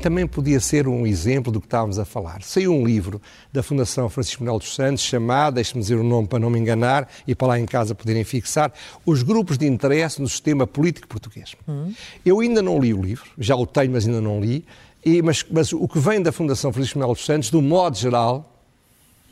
Também 0.00 0.26
podia 0.26 0.58
ser 0.58 0.88
um 0.88 1.06
exemplo 1.06 1.52
do 1.52 1.60
que 1.60 1.66
estávamos 1.66 1.98
a 1.98 2.04
falar. 2.04 2.42
Saiu 2.42 2.72
um 2.72 2.84
livro 2.84 3.20
da 3.52 3.62
Fundação 3.62 4.08
Francisco 4.08 4.42
Manuel 4.42 4.58
dos 4.58 4.74
Santos 4.74 5.04
chamado, 5.04 5.54
deixe-me 5.54 5.80
dizer 5.80 5.96
o 5.96 6.02
nome 6.02 6.26
para 6.26 6.38
não 6.38 6.50
me 6.50 6.58
enganar 6.58 7.08
e 7.26 7.34
para 7.34 7.48
lá 7.48 7.60
em 7.60 7.66
casa 7.66 7.94
poderem 7.94 8.24
fixar, 8.24 8.72
Os 9.04 9.22
Grupos 9.22 9.58
de 9.58 9.66
Interesse 9.66 10.20
no 10.20 10.28
Sistema 10.28 10.66
Político 10.66 11.06
Português. 11.06 11.54
Uhum. 11.68 11.94
Eu 12.24 12.40
ainda 12.40 12.62
não 12.62 12.80
li 12.80 12.92
o 12.92 13.00
livro, 13.00 13.30
já 13.38 13.54
o 13.54 13.66
tenho, 13.66 13.92
mas 13.92 14.06
ainda 14.06 14.20
não 14.20 14.40
li, 14.40 14.64
e, 15.04 15.22
mas, 15.22 15.44
mas 15.50 15.72
o 15.72 15.86
que 15.86 15.98
vem 15.98 16.20
da 16.20 16.32
Fundação 16.32 16.72
Francisco 16.72 16.98
Manuel 16.98 17.14
dos 17.14 17.24
Santos, 17.24 17.50
do 17.50 17.62
modo 17.62 17.96
geral, 17.96 18.52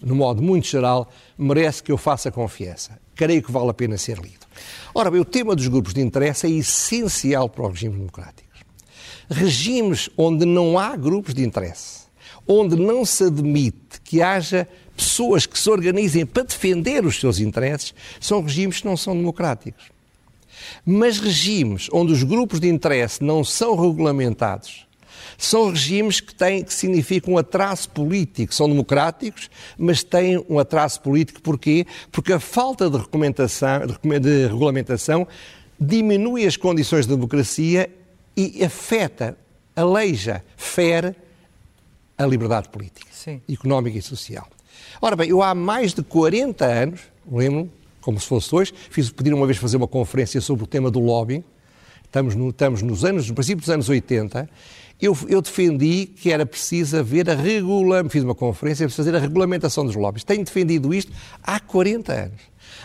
no 0.00 0.14
modo 0.14 0.40
muito 0.40 0.68
geral, 0.68 1.10
merece 1.36 1.82
que 1.82 1.90
eu 1.90 1.98
faça 1.98 2.30
confiança. 2.30 2.98
Creio 3.16 3.42
que 3.42 3.50
vale 3.50 3.70
a 3.70 3.74
pena 3.74 3.98
ser 3.98 4.18
lido. 4.18 4.46
Ora 4.94 5.10
bem, 5.10 5.20
o 5.20 5.24
tema 5.24 5.56
dos 5.56 5.66
grupos 5.66 5.92
de 5.92 6.00
interesse 6.00 6.46
é 6.46 6.50
essencial 6.50 7.48
para 7.48 7.64
o 7.64 7.68
regime 7.68 7.96
democrático 7.96 8.47
regimes 9.28 10.08
onde 10.16 10.44
não 10.44 10.78
há 10.78 10.96
grupos 10.96 11.34
de 11.34 11.44
interesse, 11.44 12.02
onde 12.46 12.76
não 12.76 13.04
se 13.04 13.24
admite 13.24 14.00
que 14.02 14.22
haja 14.22 14.68
pessoas 14.96 15.46
que 15.46 15.58
se 15.58 15.70
organizem 15.70 16.26
para 16.26 16.42
defender 16.42 17.04
os 17.04 17.20
seus 17.20 17.38
interesses, 17.38 17.94
são 18.20 18.42
regimes 18.42 18.80
que 18.80 18.86
não 18.86 18.96
são 18.96 19.14
democráticos. 19.16 19.84
Mas 20.84 21.18
regimes 21.18 21.88
onde 21.92 22.12
os 22.12 22.22
grupos 22.22 22.58
de 22.58 22.68
interesse 22.68 23.22
não 23.22 23.44
são 23.44 23.76
regulamentados, 23.76 24.88
são 25.36 25.70
regimes 25.70 26.20
que, 26.20 26.34
têm, 26.34 26.64
que 26.64 26.74
significam 26.74 27.34
um 27.34 27.38
atraso 27.38 27.88
político. 27.90 28.52
São 28.52 28.68
democráticos, 28.68 29.48
mas 29.78 30.02
têm 30.02 30.44
um 30.48 30.58
atraso 30.58 31.00
político. 31.00 31.40
Porquê? 31.40 31.86
Porque 32.10 32.32
a 32.32 32.40
falta 32.40 32.90
de, 32.90 32.98
de 34.20 34.46
regulamentação 34.48 35.28
diminui 35.80 36.44
as 36.44 36.56
condições 36.56 37.06
de 37.06 37.14
democracia 37.14 37.88
e 38.38 38.64
afeta, 38.64 39.36
aleija, 39.74 40.44
fere 40.56 41.16
a 42.16 42.24
liberdade 42.24 42.68
política, 42.68 43.08
Sim. 43.10 43.42
económica 43.48 43.98
e 43.98 44.02
social. 44.02 44.48
Ora 45.02 45.16
bem, 45.16 45.28
eu 45.28 45.42
há 45.42 45.56
mais 45.56 45.92
de 45.92 46.04
40 46.04 46.64
anos, 46.64 47.00
lembro 47.28 47.68
como 48.00 48.20
se 48.20 48.28
fosse 48.28 48.54
hoje, 48.54 48.72
fiz, 48.90 49.10
pedir 49.10 49.34
uma 49.34 49.44
vez 49.44 49.58
fazer 49.58 49.76
uma 49.76 49.88
conferência 49.88 50.40
sobre 50.40 50.62
o 50.62 50.66
tema 50.68 50.88
do 50.88 51.00
lobbying, 51.00 51.42
estamos, 52.04 52.36
no, 52.36 52.50
estamos 52.50 52.80
nos 52.80 53.04
anos, 53.04 53.28
no 53.28 53.34
princípio 53.34 53.60
dos 53.60 53.70
anos 53.70 53.88
80, 53.88 54.48
eu, 55.00 55.18
eu, 55.28 55.42
defendi 55.42 56.06
que 56.06 56.30
era 56.30 56.46
preciso 56.46 56.96
haver 56.96 57.28
a 57.28 57.34
regula, 57.34 58.08
fiz 58.08 58.22
uma 58.22 58.36
conferência 58.36 58.86
para 58.86 58.94
fazer 58.94 59.14
a 59.16 59.18
regulamentação 59.18 59.84
dos 59.84 59.96
lobbies. 59.96 60.24
Tenho 60.24 60.44
defendido 60.44 60.94
isto 60.94 61.12
há 61.42 61.60
40 61.60 62.12
anos. 62.12 62.40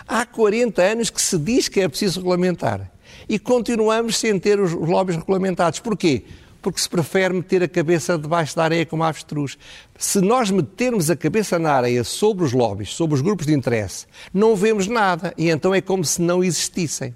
Há 0.07 0.25
40 0.25 0.81
anos 0.81 1.09
que 1.09 1.21
se 1.21 1.37
diz 1.37 1.67
que 1.67 1.79
é 1.79 1.87
preciso 1.87 2.19
regulamentar. 2.19 2.92
E 3.27 3.39
continuamos 3.39 4.17
sem 4.17 4.37
ter 4.39 4.59
os 4.59 4.73
lobbies 4.73 5.17
regulamentados. 5.17 5.79
Porquê? 5.79 6.23
Porque 6.61 6.79
se 6.79 6.89
prefere 6.89 7.33
meter 7.33 7.61
a 7.61 7.67
cabeça 7.67 8.17
debaixo 8.17 8.55
da 8.55 8.63
areia 8.63 8.85
como 8.85 9.03
a 9.03 9.09
avestruz. 9.09 9.57
Se 9.97 10.21
nós 10.21 10.49
metermos 10.49 11.09
a 11.09 11.15
cabeça 11.15 11.59
na 11.59 11.73
areia 11.73 12.03
sobre 12.03 12.45
os 12.45 12.53
lobbies, 12.53 12.89
sobre 12.93 13.15
os 13.15 13.21
grupos 13.21 13.45
de 13.45 13.53
interesse, 13.53 14.05
não 14.33 14.55
vemos 14.55 14.87
nada. 14.87 15.33
E 15.37 15.49
então 15.49 15.75
é 15.75 15.81
como 15.81 16.05
se 16.05 16.21
não 16.21 16.43
existissem. 16.43 17.13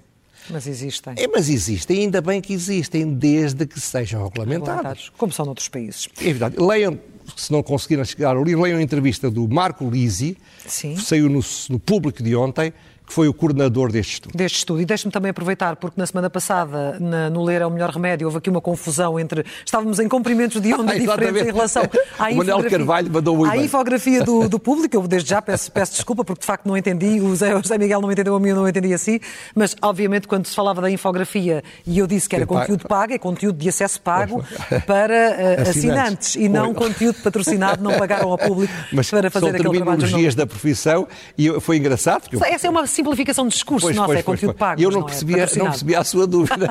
Mas 0.50 0.66
existem. 0.66 1.14
É, 1.16 1.26
mas 1.28 1.48
existem, 1.48 2.00
ainda 2.00 2.20
bem 2.20 2.40
que 2.40 2.52
existem, 2.52 3.12
desde 3.12 3.66
que 3.66 3.80
sejam 3.80 4.24
regulamentados. 4.24 4.76
regulamentados 4.76 5.12
como 5.16 5.32
são 5.32 5.44
noutros 5.44 5.68
países. 5.68 6.08
É 6.20 6.24
verdade. 6.24 6.56
Leiam, 6.58 6.98
se 7.36 7.52
não 7.52 7.62
conseguiram 7.62 8.04
chegar 8.04 8.36
ao 8.36 8.42
livro, 8.42 8.62
leiam 8.62 8.78
a 8.78 8.82
entrevista 8.82 9.30
do 9.30 9.46
Marco 9.46 9.88
Lisi, 9.88 10.36
Sim. 10.66 10.96
saiu 10.96 11.28
no, 11.28 11.40
no 11.68 11.78
público 11.78 12.22
de 12.22 12.34
ontem, 12.34 12.72
que 13.08 13.14
foi 13.14 13.26
o 13.26 13.32
coordenador 13.32 13.90
deste 13.90 14.12
estudo. 14.14 14.36
Deste 14.36 14.58
estudo. 14.58 14.82
E 14.82 14.84
deixe-me 14.84 15.10
também 15.10 15.30
aproveitar, 15.30 15.76
porque 15.76 15.98
na 15.98 16.06
semana 16.06 16.28
passada, 16.28 16.98
na, 17.00 17.30
no 17.30 17.42
Ler 17.42 17.62
é 17.62 17.66
o 17.66 17.70
Melhor 17.70 17.88
Remédio, 17.88 18.26
houve 18.26 18.36
aqui 18.36 18.50
uma 18.50 18.60
confusão 18.60 19.18
entre. 19.18 19.44
Estávamos 19.64 19.98
em 19.98 20.06
comprimentos 20.06 20.60
de 20.60 20.74
onda 20.74 20.98
diferentes 20.98 21.42
em 21.42 21.46
relação 21.46 21.82
à 22.18 22.30
infografia, 22.30 22.70
Carvalho 22.70 23.10
mandou 23.10 23.36
muito 23.36 23.50
à 23.50 23.56
infografia 23.56 24.22
do, 24.22 24.46
do, 24.46 24.58
público. 24.60 24.94
Eu 24.94 25.08
desde 25.08 25.30
já 25.30 25.40
peço, 25.40 25.72
peço 25.72 25.92
desculpa, 25.92 26.22
porque 26.22 26.40
de 26.40 26.46
facto 26.46 26.66
não 26.66 26.76
entendi, 26.76 27.18
o 27.20 27.30
José, 27.30 27.54
o 27.54 27.62
José 27.62 27.78
Miguel 27.78 28.02
não 28.02 28.12
entendeu 28.12 28.36
a 28.36 28.40
mim, 28.40 28.50
eu 28.50 28.56
não 28.56 28.68
entendi 28.68 28.92
assim, 28.92 29.18
mas 29.54 29.74
obviamente 29.80 30.28
quando 30.28 30.46
se 30.46 30.54
falava 30.54 30.82
da 30.82 30.90
infografia 30.90 31.62
e 31.86 31.98
eu 31.98 32.06
disse 32.06 32.28
que 32.28 32.36
era 32.36 32.46
conteúdo 32.46 32.86
pago, 32.86 33.14
é 33.14 33.18
conteúdo 33.18 33.58
de 33.58 33.68
acesso 33.70 34.00
pago 34.02 34.44
para 34.86 35.64
uh, 35.64 35.70
assinantes 35.70 36.36
e 36.36 36.46
não 36.46 36.74
conteúdo 36.74 37.22
patrocinado, 37.22 37.82
não 37.82 37.96
pagaram 37.96 38.30
ao 38.30 38.36
público 38.36 38.72
mas 38.92 39.08
para 39.08 39.30
fazer 39.30 39.48
aquele 39.48 39.62
trabalho. 39.62 39.84
São 39.86 39.96
terminologias 39.96 40.34
da 40.34 40.46
profissão 40.46 41.08
e 41.36 41.48
foi 41.60 41.78
engraçado. 41.78 42.28
Essa 42.44 42.66
é 42.66 42.70
uma 42.70 42.86
simplificação 42.98 43.46
de 43.46 43.54
discurso, 43.54 43.86
pois, 43.86 43.96
nossa, 43.96 44.06
pois, 44.08 44.18
é 44.18 44.22
conteúdo 44.22 44.54
pois, 44.54 44.58
pago. 44.58 44.82
Eu 44.82 44.90
não, 44.90 45.00
não, 45.00 45.06
percebia, 45.06 45.44
é 45.44 45.58
não 45.58 45.66
percebia 45.66 46.00
a 46.00 46.04
sua 46.04 46.26
dúvida. 46.26 46.68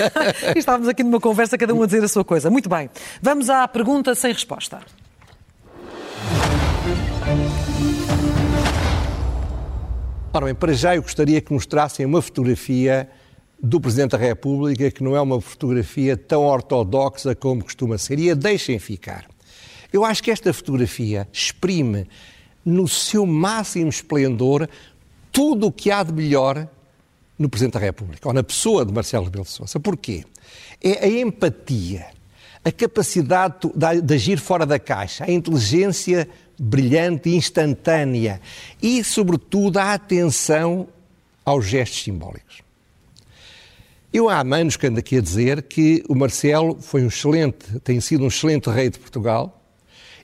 Estávamos 0.54 0.88
aqui 0.88 1.02
numa 1.02 1.20
conversa, 1.20 1.56
cada 1.56 1.74
um 1.74 1.82
a 1.82 1.86
dizer 1.86 2.04
a 2.04 2.08
sua 2.08 2.24
coisa. 2.24 2.50
Muito 2.50 2.68
bem. 2.68 2.90
Vamos 3.22 3.48
à 3.48 3.66
pergunta 3.66 4.14
sem 4.14 4.32
resposta. 4.32 4.80
Ora 10.32 10.46
bem, 10.46 10.54
para 10.54 10.72
já 10.74 10.94
eu 10.94 11.02
gostaria 11.02 11.40
que 11.40 11.52
mostrassem 11.52 12.04
uma 12.04 12.20
fotografia 12.20 13.08
do 13.62 13.80
Presidente 13.80 14.12
da 14.12 14.18
República 14.18 14.90
que 14.90 15.02
não 15.02 15.16
é 15.16 15.20
uma 15.20 15.40
fotografia 15.40 16.16
tão 16.16 16.44
ortodoxa 16.44 17.34
como 17.34 17.64
costuma 17.64 17.96
ser. 17.96 18.18
E 18.18 18.30
a 18.30 18.34
deixem 18.34 18.78
ficar. 18.78 19.24
Eu 19.92 20.04
acho 20.04 20.22
que 20.22 20.30
esta 20.30 20.52
fotografia 20.52 21.26
exprime 21.32 22.06
no 22.64 22.86
seu 22.86 23.24
máximo 23.24 23.88
esplendor 23.88 24.68
tudo 25.32 25.66
o 25.66 25.72
que 25.72 25.90
há 25.90 26.02
de 26.02 26.12
melhor 26.12 26.68
no 27.38 27.48
Presidente 27.48 27.74
da 27.74 27.80
República, 27.80 28.28
ou 28.28 28.34
na 28.34 28.42
pessoa 28.42 28.84
de 28.84 28.92
Marcelo 28.92 29.24
Rebelo 29.24 29.44
de 29.44 29.50
Sousa. 29.50 29.80
Porquê? 29.80 30.24
É 30.80 31.04
a 31.04 31.08
empatia, 31.08 32.06
a 32.62 32.70
capacidade 32.70 33.56
de 34.02 34.14
agir 34.14 34.38
fora 34.38 34.66
da 34.66 34.78
caixa, 34.78 35.24
a 35.24 35.30
inteligência 35.30 36.28
brilhante 36.58 37.30
e 37.30 37.36
instantânea 37.36 38.40
e, 38.82 39.02
sobretudo, 39.02 39.78
a 39.78 39.94
atenção 39.94 40.86
aos 41.44 41.64
gestos 41.64 42.02
simbólicos. 42.02 42.62
Eu 44.12 44.28
há 44.28 44.40
anos 44.40 44.76
que 44.76 44.86
ando 44.86 44.98
aqui 44.98 45.16
a 45.16 45.20
dizer 45.20 45.62
que 45.62 46.04
o 46.08 46.14
Marcelo 46.14 46.76
foi 46.80 47.02
um 47.02 47.06
excelente, 47.06 47.78
tem 47.80 48.00
sido 48.00 48.24
um 48.24 48.28
excelente 48.28 48.68
rei 48.68 48.90
de 48.90 48.98
Portugal, 48.98 49.59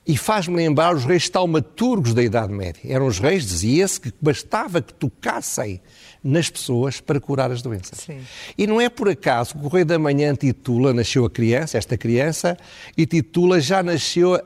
e 0.07 0.17
faz-me 0.17 0.57
lembrar 0.57 0.95
os 0.95 1.05
reis 1.05 1.29
taumaturgos 1.29 2.15
da 2.15 2.23
Idade 2.23 2.53
Média. 2.53 2.81
Eram 2.85 3.07
os 3.07 3.19
reis, 3.19 3.45
dizia-se, 3.45 4.01
que 4.01 4.13
bastava 4.21 4.81
que 4.81 4.95
tocassem 4.95 5.81
nas 6.23 6.51
pessoas 6.51 7.01
para 7.01 7.21
curar 7.21 7.51
as 7.51 7.63
doenças. 7.63 8.01
Sim. 8.01 8.21
E 8.59 8.67
não 8.67 8.81
é 8.81 8.89
por 8.89 9.09
acaso 9.09 9.53
que 9.55 9.59
o 9.59 9.63
Correio 9.63 9.87
da 9.87 9.99
Manhã 9.99 10.35
titula, 10.35 10.93
nasceu 10.93 11.25
a 11.25 11.31
criança, 11.31 11.79
esta 11.79 11.97
criança, 11.97 12.57
e 12.97 13.07
titula 13.07 13.61
Já 13.61 13.83
nasceu 13.83 14.35
a, 14.35 14.39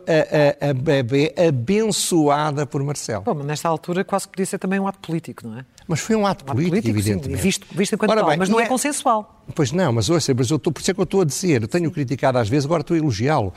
a, 0.67 0.71
a 0.71 0.75
bebê 0.75 1.35
abençoada 1.37 2.67
por 2.67 2.83
Marcelo. 2.83 3.25
Bom, 3.25 3.35
mas 3.35 3.47
nesta 3.47 3.69
altura 3.69 4.05
quase 4.05 4.29
podia 4.29 4.47
ser 4.47 4.59
também 4.59 4.79
um 4.79 4.87
ato 4.87 4.99
político, 4.99 5.47
não 5.47 5.59
é? 5.59 5.65
Mas 5.89 6.01
foi 6.01 6.17
um 6.17 6.27
ato, 6.27 6.45
um 6.45 6.51
ato 6.51 6.53
político, 6.53 6.71
político, 6.71 6.99
evidentemente. 6.99 7.39
Sim, 7.39 7.43
visto, 7.43 7.67
visto 7.71 7.95
enquanto 7.95 8.11
Ora, 8.11 8.21
tal, 8.21 8.31
bem, 8.31 8.39
mas 8.39 8.49
não 8.49 8.61
é, 8.61 8.65
é, 8.65 8.67
consensual. 8.67 9.40
Pois 9.55 9.73
não, 9.73 9.93
mas 9.93 10.09
ouça, 10.09 10.33
mas 10.35 10.51
eu 10.51 10.57
estou, 10.57 10.73
por 10.73 10.81
isso 10.81 10.91
é 10.91 10.95
que 10.95 11.01
eu 11.01 11.05
estou 11.05 11.21
a 11.23 11.25
dizer, 11.25 11.63
eu 11.63 11.69
tenho 11.69 11.91
criticado 11.91 12.39
às 12.39 12.49
vezes, 12.49 12.67
agora 12.67 12.83
estou 12.83 12.95
a 12.95 12.99
elogiá-lo, 12.99 13.53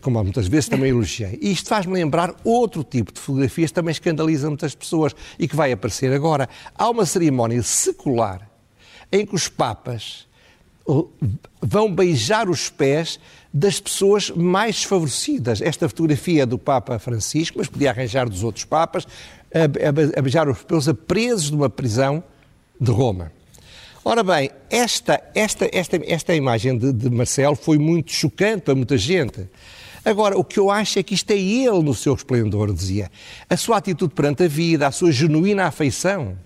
como 0.00 0.22
muitas 0.22 0.46
vezes 0.46 0.68
também 0.68 0.90
elogiei. 0.90 1.38
E 1.40 1.52
isto 1.52 1.68
faz-me 1.68 1.92
lembrar 1.92 2.34
outro 2.44 2.82
tipo 2.84 3.12
de 3.12 3.20
fotografias 3.20 3.70
que 3.70 3.74
também 3.74 3.92
escandaliza 3.92 4.48
muitas 4.48 4.74
pessoas 4.74 5.14
e 5.38 5.46
que 5.46 5.56
vai 5.56 5.72
aparecer 5.72 6.12
agora. 6.12 6.48
Há 6.74 6.88
uma 6.88 7.06
cerimónia 7.06 7.62
secular 7.62 8.48
em 9.10 9.24
que 9.24 9.34
os 9.34 9.48
papas 9.48 10.26
vão 11.62 11.92
beijar 11.92 12.48
os 12.48 12.68
pés 12.68 13.18
das 13.52 13.80
pessoas 13.80 14.30
mais 14.30 14.76
desfavorecidas. 14.76 15.62
Esta 15.62 15.88
fotografia 15.88 16.42
é 16.42 16.46
do 16.46 16.58
Papa 16.58 16.98
Francisco, 16.98 17.58
mas 17.58 17.68
podia 17.68 17.90
arranjar 17.90 18.28
dos 18.28 18.42
outros 18.42 18.64
papas, 18.64 19.06
a, 19.52 19.60
a, 19.60 20.18
a 20.18 20.22
beijar 20.22 20.48
os 20.48 20.62
pelos 20.62 20.88
a 20.88 20.94
presos 20.94 21.50
de 21.50 21.56
uma 21.56 21.70
prisão 21.70 22.22
de 22.80 22.90
Roma. 22.90 23.32
Ora 24.06 24.22
bem, 24.22 24.50
esta, 24.68 25.18
esta, 25.34 25.66
esta, 25.72 25.98
esta 26.04 26.34
imagem 26.34 26.76
de, 26.76 26.92
de 26.92 27.08
Marcelo 27.08 27.56
foi 27.56 27.78
muito 27.78 28.12
chocante 28.12 28.60
para 28.60 28.74
muita 28.74 28.98
gente. 28.98 29.48
Agora, 30.04 30.36
o 30.36 30.44
que 30.44 30.58
eu 30.58 30.70
acho 30.70 30.98
é 30.98 31.02
que 31.02 31.14
isto 31.14 31.30
é 31.30 31.38
ele 31.38 31.82
no 31.82 31.94
seu 31.94 32.12
esplendor, 32.12 32.70
dizia. 32.74 33.10
A 33.48 33.56
sua 33.56 33.78
atitude 33.78 34.12
perante 34.12 34.42
a 34.42 34.48
vida, 34.48 34.86
a 34.86 34.92
sua 34.92 35.10
genuína 35.10 35.64
afeição, 35.64 36.38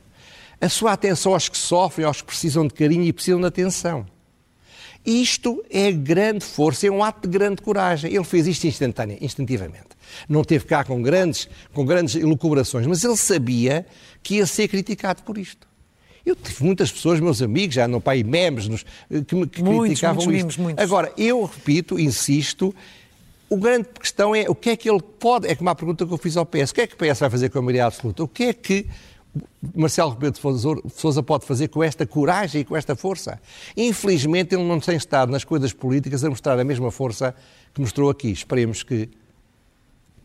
a 0.61 0.69
sua 0.69 0.93
atenção 0.93 1.35
aos 1.35 1.49
que 1.49 1.59
sofrem, 1.59 2.07
aos 2.07 2.21
que 2.21 2.29
precisam 2.29 2.65
de 2.65 2.75
carinho 2.75 3.03
e 3.03 3.13
precisam 3.13 3.41
de 3.41 3.47
atenção. 3.47 4.07
Isto 5.05 5.61
é 5.69 5.91
grande 5.91 6.45
força, 6.45 6.87
é 6.87 6.91
um 6.91 7.03
ato 7.03 7.29
de 7.29 7.37
grande 7.37 7.61
coragem. 7.61 8.15
Ele 8.15 8.23
fez 8.23 8.47
isto 8.47 8.69
instantâneo, 8.69 9.19
instintivamente. 9.21 9.89
Não 10.29 10.45
teve 10.45 10.65
cá 10.65 10.85
com 10.85 11.03
grandes, 11.03 11.49
com 11.75 11.85
grandes 11.85 12.15
elucubrações, 12.15 12.87
mas 12.87 13.03
ele 13.03 13.17
sabia 13.17 13.85
que 14.23 14.37
ia 14.37 14.47
ser 14.47 14.69
criticado 14.69 15.25
por 15.25 15.37
isto. 15.37 15.67
Eu 16.29 16.37
tive 16.37 16.63
muitas 16.63 16.93
pessoas, 16.93 17.21
meus 17.21 17.41
amigos, 17.41 17.75
já 17.75 17.89
no 17.89 18.01
pai 18.01 18.23
memes, 18.23 18.69
nos, 18.69 18.85
que 19.27 19.35
me 19.35 19.47
que 19.47 19.63
muitos, 19.63 19.87
criticavam 19.87 20.25
muitos, 20.25 20.51
isto. 20.51 20.63
Muitos. 20.63 20.85
Agora, 20.85 21.11
eu 21.17 21.43
repito, 21.45 21.99
insisto, 21.99 22.75
o 23.49 23.57
grande 23.57 23.89
questão 23.99 24.35
é 24.35 24.45
o 24.49 24.55
que 24.55 24.71
é 24.71 24.77
que 24.77 24.91
ele 24.91 25.01
pode. 25.01 25.49
É 25.49 25.55
como 25.55 25.71
a 25.71 25.75
pergunta 25.75 26.07
que 26.07 26.13
eu 26.13 26.19
fiz 26.19 26.37
ao 26.37 26.45
PS: 26.45 26.71
o 26.71 26.75
que 26.75 26.81
é 26.83 26.87
que 26.87 26.95
o 26.95 26.97
PS 26.99 27.21
vai 27.21 27.31
fazer 27.31 27.49
com 27.49 27.59
a 27.59 27.63
maioria 27.63 27.87
absoluta? 27.87 28.23
O 28.23 28.29
que 28.29 28.45
é 28.45 28.53
que 28.53 28.87
Marcelo 29.75 30.11
Rebelo 30.11 30.33
de 30.33 30.93
Sousa 30.95 31.23
pode 31.23 31.47
fazer 31.47 31.69
com 31.69 31.83
esta 31.83 32.07
coragem 32.07 32.61
e 32.61 32.65
com 32.65 32.77
esta 32.77 32.95
força? 32.95 33.41
Infelizmente, 33.75 34.55
ele 34.55 34.65
não 34.65 34.79
tem 34.79 34.97
estado 34.97 35.33
nas 35.33 35.45
coisas 35.45 35.73
políticas 35.73 36.23
a 36.25 36.29
mostrar 36.29 36.59
a 36.59 36.65
mesma 36.65 36.91
força 36.91 37.35
que 37.73 37.81
mostrou 37.81 38.11
aqui. 38.11 38.31
Esperemos 38.31 38.83
que 38.83 39.09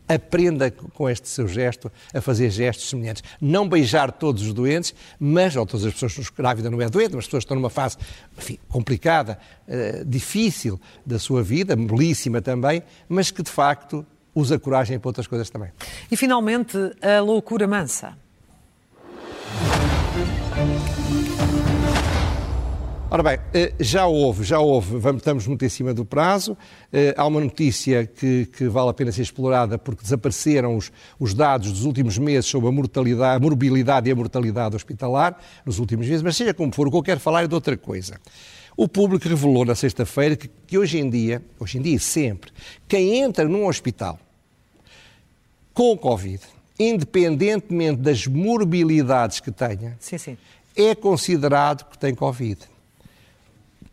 aprenda 0.08 0.70
com 0.70 1.08
este 1.08 1.28
seu 1.28 1.48
gesto 1.48 1.90
a 2.12 2.20
fazer 2.20 2.50
gestos 2.50 2.88
semelhantes. 2.88 3.22
Não 3.40 3.68
beijar 3.68 4.12
todos 4.12 4.42
os 4.42 4.52
doentes, 4.52 4.94
mas, 5.18 5.56
ou 5.56 5.66
todas 5.66 5.86
as 5.86 5.94
pessoas, 5.94 6.28
grávida 6.30 6.70
não 6.70 6.80
é 6.80 6.88
doente, 6.88 7.12
mas 7.14 7.20
as 7.20 7.26
pessoas 7.26 7.42
estão 7.42 7.56
numa 7.56 7.70
fase 7.70 7.96
enfim, 8.36 8.58
complicada, 8.68 9.38
uh, 9.66 10.04
difícil 10.04 10.80
da 11.04 11.18
sua 11.18 11.42
vida, 11.42 11.74
belíssima 11.74 12.42
também, 12.42 12.82
mas 13.08 13.30
que 13.30 13.42
de 13.42 13.50
facto 13.50 14.04
usa 14.34 14.58
coragem 14.58 14.98
para 14.98 15.08
outras 15.08 15.26
coisas 15.26 15.48
também. 15.48 15.70
E 16.10 16.16
finalmente, 16.16 16.76
a 17.00 17.20
loucura 17.20 17.66
mansa. 17.66 18.23
Ora 23.14 23.22
bem, 23.22 23.38
eh, 23.54 23.72
já 23.78 24.06
houve, 24.06 24.42
já 24.42 24.58
houve, 24.58 24.98
vamos, 24.98 25.20
estamos 25.20 25.46
muito 25.46 25.64
em 25.64 25.68
cima 25.68 25.94
do 25.94 26.04
prazo. 26.04 26.58
Eh, 26.92 27.14
há 27.16 27.24
uma 27.24 27.40
notícia 27.40 28.04
que, 28.06 28.46
que 28.46 28.66
vale 28.66 28.90
a 28.90 28.92
pena 28.92 29.12
ser 29.12 29.22
explorada 29.22 29.78
porque 29.78 30.02
desapareceram 30.02 30.76
os, 30.76 30.90
os, 31.16 31.32
dados 31.32 31.70
dos 31.70 31.84
últimos 31.84 32.18
meses 32.18 32.46
sobre 32.46 32.68
a 32.68 32.72
mortalidade, 32.72 33.36
a 33.36 33.38
morbilidade 33.38 34.08
e 34.08 34.12
a 34.12 34.16
mortalidade 34.16 34.74
hospitalar 34.74 35.38
nos 35.64 35.78
últimos 35.78 36.08
meses, 36.08 36.22
mas 36.22 36.36
seja 36.36 36.52
como 36.52 36.74
for, 36.74 36.88
o 36.88 36.90
que 36.90 36.96
eu 36.96 37.02
quero 37.04 37.20
falar 37.20 37.44
é 37.44 37.46
de 37.46 37.54
outra 37.54 37.76
coisa. 37.76 38.18
O 38.76 38.88
público 38.88 39.28
revelou 39.28 39.64
na 39.64 39.76
sexta-feira 39.76 40.34
que, 40.34 40.48
que 40.48 40.76
hoje 40.76 40.98
em 40.98 41.08
dia, 41.08 41.40
hoje 41.60 41.78
em 41.78 41.82
dia 41.82 42.00
sempre, 42.00 42.50
quem 42.88 43.20
entra 43.20 43.44
num 43.46 43.68
hospital 43.68 44.18
com 45.72 45.96
Covid, 45.96 46.40
independentemente 46.80 48.00
das 48.00 48.26
morbilidades 48.26 49.38
que 49.38 49.52
tenha, 49.52 49.96
sim, 50.00 50.18
sim. 50.18 50.36
é 50.74 50.96
considerado 50.96 51.88
que 51.88 51.96
tem 51.96 52.12
Covid 52.12 52.73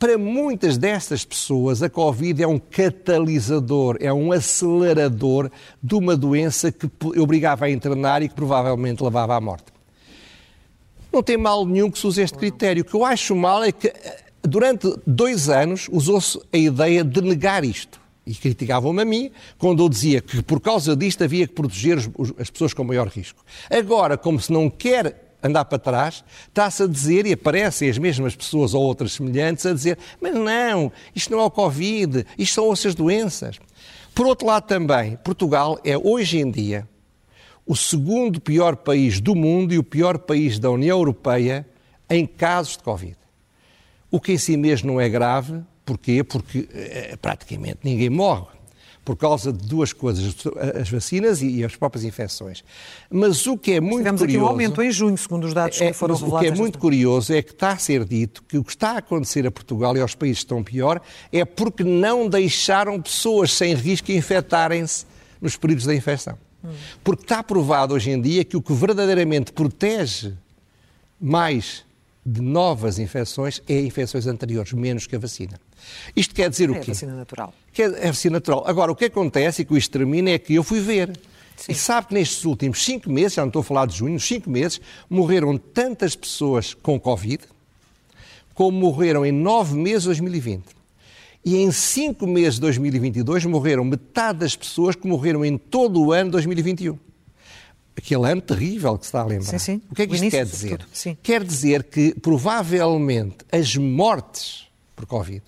Para 0.02 0.18
muitas 0.18 0.80
destas 0.80 1.24
pessoas, 1.24 1.84
a 1.84 1.88
Covid 1.88 2.42
é 2.42 2.48
um 2.48 2.58
catalisador, 2.58 3.98
é 4.00 4.12
um 4.12 4.32
acelerador 4.32 5.52
de 5.80 5.94
uma 5.94 6.18
doença 6.18 6.72
que 6.72 6.90
obrigava 7.20 7.66
a 7.66 7.70
internar 7.70 8.24
e 8.24 8.28
que 8.28 8.34
provavelmente 8.34 9.04
levava 9.04 9.36
à 9.36 9.40
morte. 9.40 9.66
Não 11.14 11.22
tem 11.22 11.38
mal 11.38 11.68
nenhum 11.68 11.92
que 11.92 12.00
se 12.00 12.08
use 12.08 12.20
este 12.20 12.36
critério. 12.36 12.82
O 12.82 12.86
que 12.86 12.96
eu 12.96 13.06
acho 13.06 13.36
mal 13.36 13.64
é 13.64 13.72
que 13.72 13.90
eh, 13.90 14.24
durante 14.42 14.92
dois 15.06 15.50
anos 15.50 15.88
usou-se 15.92 16.40
a 16.52 16.58
ideia 16.58 17.04
de 17.04 17.22
negar 17.22 17.64
isto. 17.64 18.02
E 18.26 18.34
criticavam-me 18.34 19.04
a 19.04 19.06
mim 19.06 19.30
quando 19.60 19.84
eu 19.84 19.90
dizia 19.90 20.20
que 20.20 20.42
por 20.42 20.60
causa 20.60 20.96
disto 20.96 21.24
havia 21.24 21.46
que 21.46 21.54
proteger 21.54 22.00
as 22.40 22.50
pessoas 22.50 22.74
com 22.74 22.84
maior 22.84 23.08
risco. 23.08 23.46
Agora, 23.70 24.18
como 24.18 24.40
se 24.40 24.52
não 24.52 24.68
quer 24.68 25.31
andar 25.44 25.66
para 25.66 25.80
trás, 25.80 26.24
está-se 26.48 26.84
a 26.84 26.88
dizer, 26.88 27.26
e 27.26 27.34
aparecem 27.34 27.90
as 27.90 27.98
mesmas 27.98 28.36
pessoas 28.36 28.74
ou 28.74 28.84
outras 28.84 29.14
semelhantes, 29.14 29.66
a 29.66 29.74
dizer: 29.74 29.98
mas 30.20 30.34
não, 30.34 30.92
isto 31.16 31.32
não 31.32 31.40
é 31.40 31.44
o 31.44 31.52
Covid, 31.52 32.26
isto 32.38 32.56
são 32.56 32.66
outras 32.66 32.96
doenças. 32.96 33.60
Por 34.14 34.28
outro 34.28 34.48
lado, 34.48 34.68
também, 34.68 35.18
Portugal 35.18 35.80
é 35.84 35.98
hoje 35.98 36.40
em 36.40 36.52
dia 36.52 36.88
o 37.66 37.76
segundo 37.76 38.42
pior 38.42 38.76
país 38.76 39.22
do 39.22 39.36
mundo 39.36 39.74
e 39.74 39.78
o 39.78 39.84
pior 39.84 40.18
país 40.18 40.60
da 40.60 40.70
União 40.70 40.98
Europeia 40.98 41.66
em 42.10 42.26
casos 42.26 42.76
de 42.76 42.84
Covid. 42.84 43.18
O 44.10 44.20
que 44.20 44.34
em 44.34 44.38
si 44.38 44.58
mesmo 44.58 44.92
não 44.92 45.00
é 45.00 45.08
grave, 45.08 45.62
porquê? 45.86 46.24
Porque 46.24 46.68
é, 46.74 47.16
praticamente 47.16 47.80
ninguém 47.84 48.10
morre 48.10 48.61
por 49.04 49.16
causa 49.16 49.52
de 49.52 49.68
duas 49.68 49.94
coisas, 49.94 50.36
as 50.80 50.90
vacinas 50.90 51.42
e 51.42 51.64
as 51.64 51.76
próprias 51.76 52.04
infecções. 52.04 52.64
Mas 53.10 53.48
o 53.48 53.58
que 53.58 53.74
é 53.74 53.82
muito 53.82 54.00
Tivemos 54.00 54.22
curioso... 54.22 54.38
aqui 54.38 54.46
um 54.46 54.50
aumento 54.50 54.82
em 54.82 54.92
junho, 54.92 55.18
segundo 55.18 55.46
os 55.46 55.54
dados 55.54 55.82
é, 55.82 55.88
que 55.88 55.94
foram 55.94 56.16
revelados. 56.16 56.50
O 56.50 56.52
que 56.52 56.54
é 56.54 56.56
muito 56.56 56.78
curioso 56.78 57.34
é 57.34 57.42
que 57.42 57.52
está 57.52 57.72
a 57.72 57.78
ser 57.78 58.06
dito 58.06 58.44
que 58.44 58.58
o 58.58 58.64
que 58.64 58.72
está 58.72 58.92
a 58.92 58.98
acontecer 58.98 59.46
a 59.48 59.52
Portugal 59.52 59.98
e 59.98 60.02
aos 60.02 60.14
países 60.14 60.40
que 60.40 60.46
estão 60.46 60.64
pior 60.64 61.02
é 61.32 61.44
porque 61.44 61.84
não 61.84 62.30
deixaram 62.30 63.02
pessoas 63.02 63.52
sem 63.54 63.74
risco 63.74 64.12
infectarem-se 64.12 65.06
nos 65.42 65.58
períodos 65.58 65.86
da 65.86 65.96
infecção. 65.96 66.38
Hum. 66.64 66.70
Porque 67.04 67.24
está 67.24 67.42
provado 67.42 67.96
hoje 67.96 68.12
em 68.12 68.22
dia 68.22 68.44
que 68.44 68.56
o 68.56 68.62
que 68.62 68.74
verdadeiramente 68.74 69.52
protege 69.52 70.34
mais 71.20 71.84
de 72.24 72.40
novas 72.40 73.00
infecções 73.00 73.64
é 73.68 73.80
infecções 73.82 74.28
anteriores, 74.28 74.74
menos 74.74 75.08
que 75.08 75.16
a 75.16 75.20
vacina. 75.20 75.60
Isto 76.16 76.36
quer 76.36 76.50
dizer 76.50 76.70
é 76.70 76.72
o 76.72 76.76
quê? 76.76 76.92
É 76.92 76.94
vacina 76.94 77.16
natural. 77.16 77.54
é 77.78 78.08
vacina 78.08 78.34
natural. 78.34 78.64
Agora, 78.68 78.92
o 78.92 78.96
que 78.96 79.06
acontece 79.06 79.62
e 79.62 79.66
que 79.66 79.78
isto 79.78 79.92
termina 79.92 80.32
é 80.32 80.40
que 80.40 80.56
eu 80.56 80.64
fui 80.64 80.80
ver. 80.80 81.20
Sim. 81.56 81.72
E 81.74 81.76
sabe 81.76 82.08
que 82.08 82.14
nestes 82.16 82.44
últimos 82.44 82.84
cinco 82.84 83.10
meses, 83.12 83.34
já 83.34 83.44
não 83.44 83.50
estou 83.50 83.60
a 83.60 83.64
falar 83.64 83.86
de 83.86 83.96
junho, 83.96 84.20
cinco 84.20 84.50
meses, 84.50 84.82
morreram 85.10 85.58
tantas 85.58 86.16
pessoas 86.16 86.74
com 86.74 87.00
Covid 87.00 87.44
como 88.54 88.78
morreram 88.78 89.26
em 89.26 89.32
nove 89.32 89.76
meses 89.76 90.04
de 90.04 90.08
2020. 90.10 90.64
E 91.44 91.58
em 91.58 91.72
cinco 91.72 92.28
meses 92.28 92.56
de 92.56 92.62
2022 92.62 93.46
morreram 93.46 93.84
metade 93.84 94.40
das 94.40 94.56
pessoas 94.56 94.96
que 94.96 95.08
morreram 95.08 95.44
em 95.44 95.58
todo 95.58 96.02
o 96.02 96.12
ano 96.12 96.26
de 96.26 96.32
2021 96.34 96.98
aquele 97.96 98.32
ano 98.32 98.42
terrível 98.42 98.98
que 98.98 99.06
se 99.06 99.10
está 99.10 99.22
a 99.22 99.26
lembrar. 99.26 99.52
Sim, 99.52 99.58
sim. 99.60 99.82
O 99.90 99.96
que 99.96 100.02
é 100.02 100.08
que 100.08 100.16
isto 100.16 100.30
quer 100.30 100.46
dizer? 100.46 100.88
Quer 101.22 101.44
dizer 101.44 101.84
que, 101.84 102.16
provavelmente, 102.20 103.38
as 103.52 103.76
mortes 103.76 104.68
por 104.96 105.06
Covid 105.06 105.44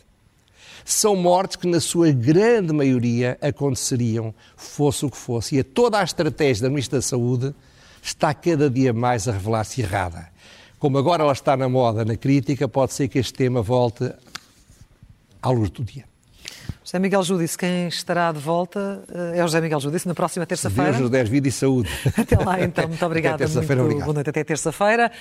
são 0.85 1.15
mortes 1.15 1.55
que, 1.55 1.67
na 1.67 1.79
sua 1.79 2.11
grande 2.11 2.73
maioria, 2.73 3.37
aconteceriam, 3.41 4.33
fosse 4.55 5.05
o 5.05 5.09
que 5.09 5.17
fosse. 5.17 5.55
E 5.55 5.59
a 5.59 5.63
toda 5.63 5.99
a 5.99 6.03
estratégia 6.03 6.63
da 6.63 6.69
Ministra 6.69 6.99
da 6.99 7.03
Saúde 7.03 7.53
está 8.01 8.33
cada 8.33 8.69
dia 8.69 8.93
mais 8.93 9.27
a 9.27 9.31
revelar-se 9.31 9.81
errada. 9.81 10.27
Como 10.77 10.97
agora 10.97 11.23
ela 11.23 11.31
está 11.31 11.55
na 11.55 11.69
moda, 11.69 12.03
na 12.03 12.17
crítica, 12.17 12.67
pode 12.67 12.93
ser 12.93 13.07
que 13.07 13.17
este 13.17 13.33
tema 13.33 13.61
volte 13.61 14.11
à 15.41 15.49
luz 15.49 15.69
do 15.69 15.83
dia. 15.83 16.03
José 16.83 16.99
Miguel 16.99 17.23
Judice, 17.23 17.57
quem 17.57 17.87
estará 17.87 18.31
de 18.31 18.39
volta 18.39 19.03
eh, 19.13 19.39
é 19.39 19.43
o 19.43 19.47
José 19.47 19.61
Miguel 19.61 19.79
Judice 19.79 20.07
na 20.07 20.13
próxima 20.13 20.45
terça-feira. 20.45 20.91
Deus 20.91 21.03
nos 21.03 21.09
10 21.09 21.29
vida 21.29 21.47
e 21.47 21.51
saúde. 21.51 21.89
Até 22.17 22.37
lá 22.37 22.61
então, 22.61 22.87
muito 22.87 23.05
obrigada. 23.05 23.35
Até 23.35 23.45
terça-feira, 23.45 23.81
obrigado. 23.81 24.05
Boa 24.05 24.13
noite, 24.15 24.29
até 24.29 24.43
terça-feira. 24.43 25.11